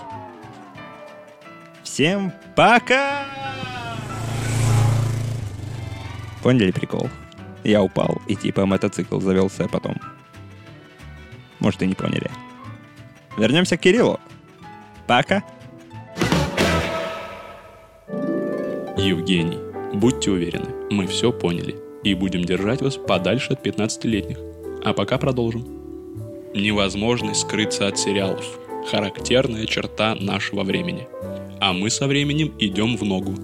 Всем 1.83 2.33
пока! 2.57 3.25
Поняли 6.43 6.73
прикол? 6.73 7.09
Я 7.65 7.83
упал, 7.83 8.21
и 8.27 8.35
типа 8.35 8.67
мотоцикл 8.67 9.21
завелся 9.21 9.69
потом. 9.69 9.97
Может, 11.61 11.83
и 11.83 11.87
не 11.87 11.95
поняли. 11.95 12.31
Вернемся 13.39 13.77
к 13.77 13.81
Кириллу. 13.81 14.19
Пока. 15.07 15.45
Евгений, 18.97 19.59
будьте 19.95 20.31
уверены, 20.31 20.69
мы 20.91 21.07
все 21.07 21.33
поняли 21.33 21.77
и 22.03 22.15
будем 22.15 22.45
держать 22.45 22.83
вас 22.83 22.97
подальше 22.97 23.53
от 23.53 23.67
15-летних. 23.67 24.39
А 24.85 24.93
пока 24.93 25.19
продолжим. 25.19 25.82
Невозможность 26.55 27.41
скрыться 27.41 27.89
от 27.89 27.99
сериалов– 27.99 28.45
характерная 28.91 29.65
черта 29.65 30.15
нашего 30.15 30.65
времени. 30.65 31.09
А 31.61 31.73
мы 31.73 31.89
со 31.89 32.07
временем 32.07 32.55
идем 32.59 32.99
в 32.99 33.05
ногу 33.05 33.35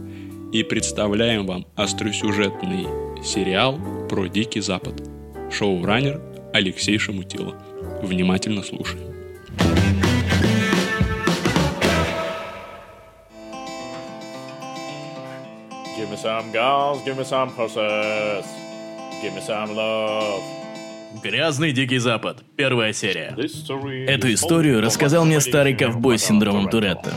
и 0.53 0.63
представляем 0.63 1.47
вам 1.47 1.67
остросюжетный 1.75 2.87
сериал 3.25 3.79
про 4.11 4.27
Дикий 4.27 4.61
Запад. 4.61 5.03
Шоураннер 5.51 6.21
Алексей 6.53 6.99
Шамутило. 6.99 7.55
Внимательно 8.03 8.63
слушаем. 8.63 9.09
Give 15.97 16.11
me 16.11 16.17
some 16.17 16.53
girls, 16.53 17.03
give 17.07 17.17
me 17.17 17.25
some 17.25 17.49
horses, 17.57 18.45
give 19.23 19.35
me 19.35 19.41
some 19.41 19.75
love. 19.75 20.58
Грязный 21.23 21.73
Дикий 21.73 21.99
Запад. 21.99 22.45
Первая 22.57 22.93
серия. 22.93 23.35
Эту 24.07 24.33
историю 24.33 24.83
рассказал 24.83 25.25
мне 25.25 25.41
старый 25.41 25.75
ковбой 25.75 26.19
с 26.19 26.25
синдромом 26.25 26.69
Туретта. 26.69 27.13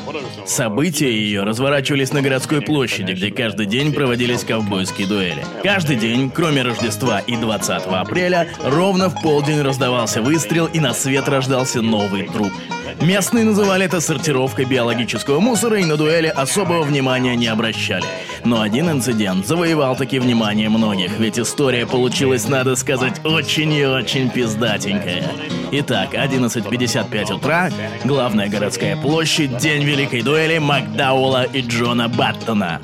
События 0.45 1.11
ее 1.11 1.43
разворачивались 1.43 2.13
на 2.13 2.21
городской 2.21 2.61
площади, 2.61 3.11
где 3.11 3.31
каждый 3.31 3.65
день 3.65 3.93
проводились 3.93 4.45
ковбойские 4.45 5.07
дуэли. 5.07 5.45
Каждый 5.63 5.97
день, 5.97 6.31
кроме 6.31 6.61
Рождества 6.61 7.19
и 7.19 7.35
20 7.35 7.83
апреля, 7.87 8.47
ровно 8.63 9.09
в 9.09 9.21
полдень 9.21 9.61
раздавался 9.61 10.21
выстрел 10.21 10.67
и 10.67 10.79
на 10.79 10.93
свет 10.93 11.27
рождался 11.27 11.81
новый 11.81 12.23
труп. 12.29 12.53
Местные 12.99 13.45
называли 13.45 13.85
это 13.85 14.01
сортировкой 14.01 14.65
биологического 14.65 15.39
мусора 15.39 15.79
и 15.79 15.85
на 15.85 15.97
дуэли 15.97 16.27
особого 16.27 16.83
внимания 16.83 17.35
не 17.35 17.47
обращали. 17.47 18.03
Но 18.43 18.61
один 18.61 18.89
инцидент 18.89 19.45
завоевал 19.47 19.95
таки 19.95 20.19
внимание 20.19 20.69
многих, 20.69 21.19
ведь 21.19 21.39
история 21.39 21.85
получилась, 21.85 22.47
надо 22.47 22.75
сказать, 22.75 23.23
очень 23.23 23.71
и 23.73 23.85
очень 23.85 24.29
пиздатенькая. 24.29 25.29
Итак, 25.71 26.13
11.55 26.13 27.35
утра, 27.35 27.69
главная 28.03 28.49
городская 28.49 28.97
площадь, 28.97 29.57
день 29.57 29.83
великой 29.83 30.21
дуэли 30.21 30.57
Макдауэлла 30.57 31.43
и 31.43 31.61
Джона 31.61 32.09
Баттона. 32.09 32.81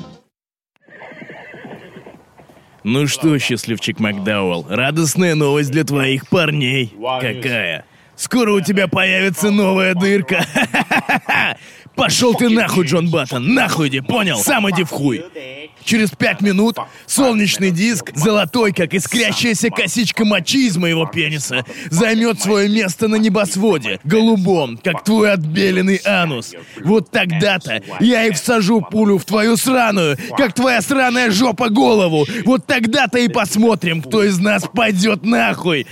Ну 2.84 3.06
что, 3.06 3.38
счастливчик 3.38 4.00
Макдауэлл, 4.00 4.66
радостная 4.68 5.34
новость 5.34 5.70
для 5.70 5.84
твоих 5.84 6.28
парней. 6.28 6.94
Какая? 7.20 7.84
Скоро 8.18 8.50
у 8.50 8.60
тебя 8.60 8.88
появится 8.88 9.52
новая 9.52 9.94
дырка. 9.94 10.44
Пошел 11.98 12.32
ты 12.32 12.48
нахуй, 12.48 12.86
Джон 12.86 13.10
Баттон, 13.10 13.54
нахуй 13.54 13.88
иди, 13.88 14.00
понял? 14.00 14.38
Сам 14.38 14.70
иди 14.70 14.84
в 14.84 14.90
хуй. 14.90 15.24
Через 15.84 16.10
пять 16.10 16.40
минут 16.42 16.76
солнечный 17.06 17.72
диск, 17.72 18.12
золотой, 18.14 18.72
как 18.72 18.94
искрящаяся 18.94 19.70
косичка 19.70 20.24
мочи 20.24 20.68
из 20.68 20.76
моего 20.76 21.06
пениса, 21.06 21.64
займет 21.90 22.40
свое 22.40 22.68
место 22.68 23.08
на 23.08 23.16
небосводе, 23.16 23.98
голубом, 24.04 24.78
как 24.78 25.02
твой 25.02 25.32
отбеленный 25.32 26.00
анус. 26.04 26.54
Вот 26.84 27.10
тогда-то 27.10 27.82
я 27.98 28.26
и 28.26 28.30
всажу 28.30 28.80
пулю 28.80 29.18
в 29.18 29.24
твою 29.24 29.56
сраную, 29.56 30.16
как 30.36 30.52
твоя 30.52 30.82
сраная 30.82 31.32
жопа 31.32 31.68
голову. 31.68 32.26
Вот 32.44 32.66
тогда-то 32.66 33.18
и 33.18 33.28
посмотрим, 33.28 34.02
кто 34.02 34.22
из 34.22 34.38
нас 34.38 34.64
пойдет 34.72 35.24
нахуй. 35.24 35.86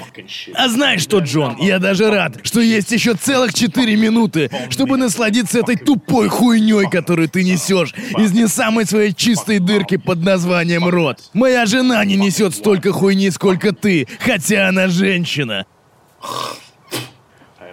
А 0.55 0.69
знаешь 0.69 1.03
что, 1.03 1.19
Джон, 1.19 1.57
я 1.59 1.81
даже 1.81 2.11
рад, 2.11 2.37
что 2.45 2.61
есть 2.61 2.92
еще 2.92 3.14
целых 3.14 3.55
четыре 3.55 3.97
минуты, 3.97 4.51
чтобы 4.71 4.99
насладиться 4.99 5.59
этой 5.59 5.77
тупой 5.77 5.96
хуйней, 6.29 6.89
которую 6.91 7.29
ты 7.29 7.45
несешь 7.45 7.95
из 8.19 8.33
не 8.33 8.49
самой 8.49 8.87
своей 8.87 9.13
чистой 9.13 9.59
дырки 9.59 9.97
под 9.97 10.23
названием 10.23 10.89
рот. 10.89 11.31
Моя 11.33 11.67
жена 11.67 12.05
не 12.05 12.17
несет 12.17 12.55
столько 12.55 12.93
хуйни, 12.93 13.31
сколько 13.31 13.73
ты, 13.73 14.07
хотя 14.21 14.69
она 14.69 14.89
женщина. 14.89 15.67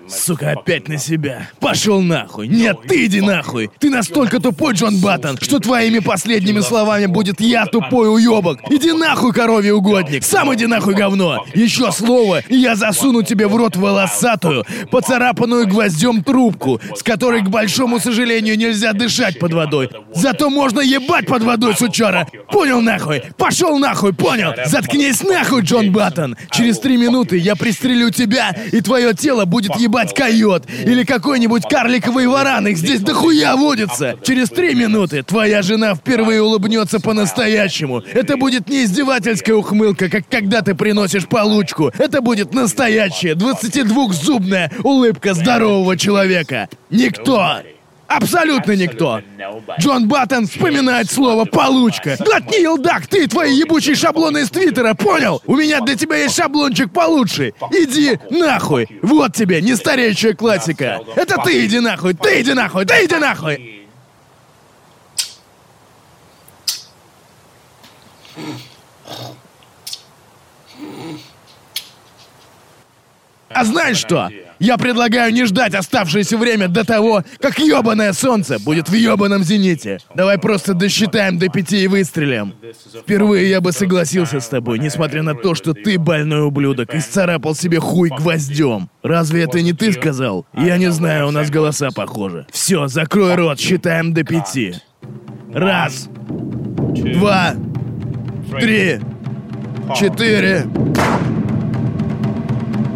Сука, 0.08 0.52
опять 0.52 0.90
на 0.90 0.98
себя. 0.98 1.50
Пошел 1.60 2.02
нахуй. 2.02 2.48
Нет, 2.48 2.78
ты 2.88 3.06
иди 3.06 3.22
нахуй. 3.22 3.70
Ты 3.80 3.90
настолько 3.90 4.40
тупой, 4.40 4.74
Джон 4.74 5.00
Баттон, 5.00 5.38
что 5.42 5.60
твоими 5.60 6.00
последними 6.00 6.60
словами 6.60 7.06
будет 7.06 7.40
«Я 7.40 7.66
тупой 7.66 8.14
уебок». 8.14 8.60
Иди 8.70 8.92
нахуй, 8.92 9.32
коровий 9.32 9.72
угодник. 9.72 10.24
Сам 10.24 10.54
иди 10.54 10.66
нахуй, 10.66 10.94
говно. 10.94 11.46
Еще 11.54 11.92
слово, 11.92 12.40
и 12.50 12.58
я 12.58 12.76
засуну 12.76 13.24
тебе 13.24 13.48
в 13.48 13.56
рот 13.56 13.78
волосатую, 13.78 14.66
поцарапанную 14.92 15.68
гвоздем 15.68 16.24
трубку, 16.24 16.82
с 16.96 17.02
которой, 17.02 17.42
к 17.42 17.50
большому 17.50 18.00
сожалению, 18.00 18.58
нельзя 18.58 18.94
дышать 18.94 19.40
под 19.40 19.54
водой. 19.54 19.90
Зато 20.14 20.50
можно 20.50 20.82
ебать 20.82 21.28
под 21.28 21.44
водой, 21.44 21.76
сучара. 21.76 22.28
Понял 22.52 22.82
нахуй? 22.82 23.24
Пошел 23.38 23.80
нахуй, 23.80 24.14
понял? 24.14 24.54
Заткнись 24.66 25.24
нахуй, 25.24 25.62
Джон 25.62 25.92
Баттон. 25.92 26.36
Через 26.52 26.80
три 26.80 26.98
минуты 26.98 27.38
я 27.38 27.56
пристрелю 27.56 28.10
тебя, 28.10 28.56
и 28.72 28.82
твое 28.82 29.14
тело 29.14 29.46
будет 29.46 29.76
ебать 29.78 29.93
койот 30.14 30.66
или 30.86 31.04
какой-нибудь 31.04 31.64
карликовый 31.70 32.28
варан. 32.28 32.68
Их 32.68 32.78
здесь 32.78 33.02
дохуя 33.02 33.56
водится. 33.56 34.16
Через 34.24 34.50
три 34.50 34.76
минуты 34.76 35.24
твоя 35.24 35.62
жена 35.62 35.96
впервые 35.96 36.42
улыбнется 36.42 37.00
по-настоящему. 37.00 38.00
Это 38.14 38.38
будет 38.38 38.70
не 38.70 38.84
издевательская 38.84 39.56
ухмылка, 39.56 40.10
как 40.10 40.24
когда 40.30 40.62
ты 40.62 40.76
приносишь 40.76 41.28
получку. 41.28 41.92
Это 41.98 42.22
будет 42.22 42.54
настоящая 42.54 43.34
22-зубная 43.34 44.72
улыбка 44.84 45.34
здорового 45.34 45.96
человека. 45.98 46.70
Никто 46.90 47.62
Абсолютно 48.16 48.74
никто. 48.74 49.22
Джон 49.80 50.08
Баттон 50.08 50.48
вспоминает 50.48 51.12
слово 51.12 51.46
«получка». 51.46 52.16
Глотни, 52.20 52.62
елдак, 52.62 53.08
ты 53.08 53.28
твои 53.28 53.56
ебучие 53.56 53.96
шаблоны 53.96 54.40
из 54.40 54.50
Твиттера, 54.50 54.94
понял? 54.94 55.42
У 55.46 55.56
меня 55.56 55.82
для 55.82 55.96
тебя 55.96 56.18
есть 56.18 56.36
шаблончик 56.36 56.92
получше. 56.92 57.54
Иди 57.72 58.20
нахуй. 58.30 58.88
Вот 59.02 59.34
тебе, 59.34 59.62
не 59.62 59.76
стареющая 59.76 60.34
классика. 60.34 61.02
Это 61.16 61.38
ты 61.44 61.66
иди 61.66 61.80
нахуй, 61.80 62.14
ты 62.14 62.42
иди 62.42 62.54
нахуй, 62.54 62.86
ты 62.86 63.06
иди 63.06 63.16
нахуй. 63.16 63.88
А 73.54 73.66
знаешь 73.66 73.98
что? 73.98 74.30
Я 74.60 74.78
предлагаю 74.78 75.34
не 75.34 75.46
ждать 75.46 75.74
оставшееся 75.76 76.38
время 76.38 76.70
до 76.70 76.86
того, 76.86 77.24
как 77.40 77.60
ёбаное 77.60 78.14
солнце 78.14 78.60
будет 78.60 78.88
в 78.88 78.94
ёбаном 78.94 79.44
зените. 79.44 80.00
Давай 80.16 80.38
просто 80.38 80.74
досчитаем 80.74 81.38
до 81.38 81.50
пяти 81.50 81.84
и 81.84 81.88
выстрелим. 81.88 82.54
Впервые 83.02 83.50
я 83.50 83.60
бы 83.60 83.74
согласился 83.74 84.40
с 84.40 84.48
тобой, 84.48 84.80
несмотря 84.80 85.22
на 85.22 85.36
то, 85.36 85.54
что 85.54 85.74
ты, 85.74 86.00
больной 86.00 86.46
ублюдок, 86.46 86.96
исцарапал 86.96 87.56
себе 87.56 87.80
хуй 87.80 88.10
гвоздем. 88.10 88.90
Разве 89.02 89.44
это 89.44 89.62
не 89.62 89.74
ты 89.74 89.92
сказал? 89.92 90.46
Я 90.54 90.78
не 90.78 90.92
знаю, 90.92 91.28
у 91.28 91.32
нас 91.32 91.50
голоса 91.50 91.90
похожи. 91.92 92.48
Все, 92.52 92.88
закрой 92.88 93.36
рот, 93.36 93.60
считаем 93.60 94.14
до 94.14 94.24
пяти. 94.24 94.76
Раз, 95.54 96.08
два, 96.08 97.54
три, 98.60 99.00
четыре. 100.00 100.66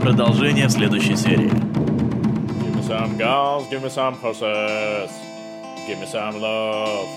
Продолжение 0.02 0.68
в 0.68 0.72
следующей 0.72 1.16
серии. 1.16 1.50
Give 1.50 2.76
me 2.76 2.84
some 2.88 3.18
girls, 3.18 3.68
give 3.70 3.82
me 3.82 3.90
some 3.90 4.16
horses, 4.22 5.10
give 5.88 6.00
me 6.00 6.06
some 6.06 6.40
love. 6.40 7.08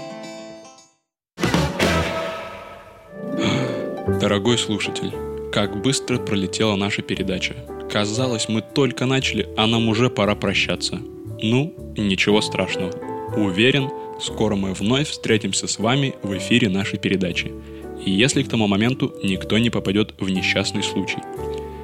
Дорогой 4.20 4.58
слушатель, 4.58 5.12
как 5.52 5.82
быстро 5.82 6.18
пролетела 6.18 6.76
наша 6.76 7.02
передача. 7.02 7.54
Казалось, 7.90 8.48
мы 8.48 8.62
только 8.62 9.06
начали, 9.06 9.48
а 9.56 9.66
нам 9.66 9.88
уже 9.88 10.08
пора 10.08 10.34
прощаться. 10.34 11.00
Ну, 11.42 11.74
ничего 11.96 12.40
страшного. 12.40 12.92
Уверен, 13.36 13.90
скоро 14.20 14.56
мы 14.56 14.72
вновь 14.72 15.08
встретимся 15.08 15.68
с 15.68 15.78
вами 15.78 16.14
в 16.22 16.36
эфире 16.36 16.68
нашей 16.68 16.98
передачи. 16.98 17.52
И 18.04 18.10
если 18.10 18.42
к 18.42 18.48
тому 18.48 18.66
моменту 18.66 19.14
никто 19.22 19.58
не 19.58 19.70
попадет 19.70 20.14
в 20.18 20.30
несчастный 20.30 20.82
случай. 20.82 21.18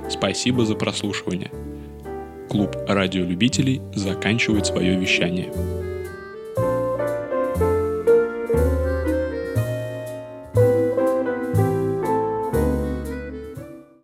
Спасибо 0.08 0.64
за 0.64 0.74
прослушивание. 0.74 1.50
Клуб 2.48 2.76
радиолюбителей 2.86 3.82
заканчивает 3.94 4.66
свое 4.66 4.96
вещание. 4.96 5.52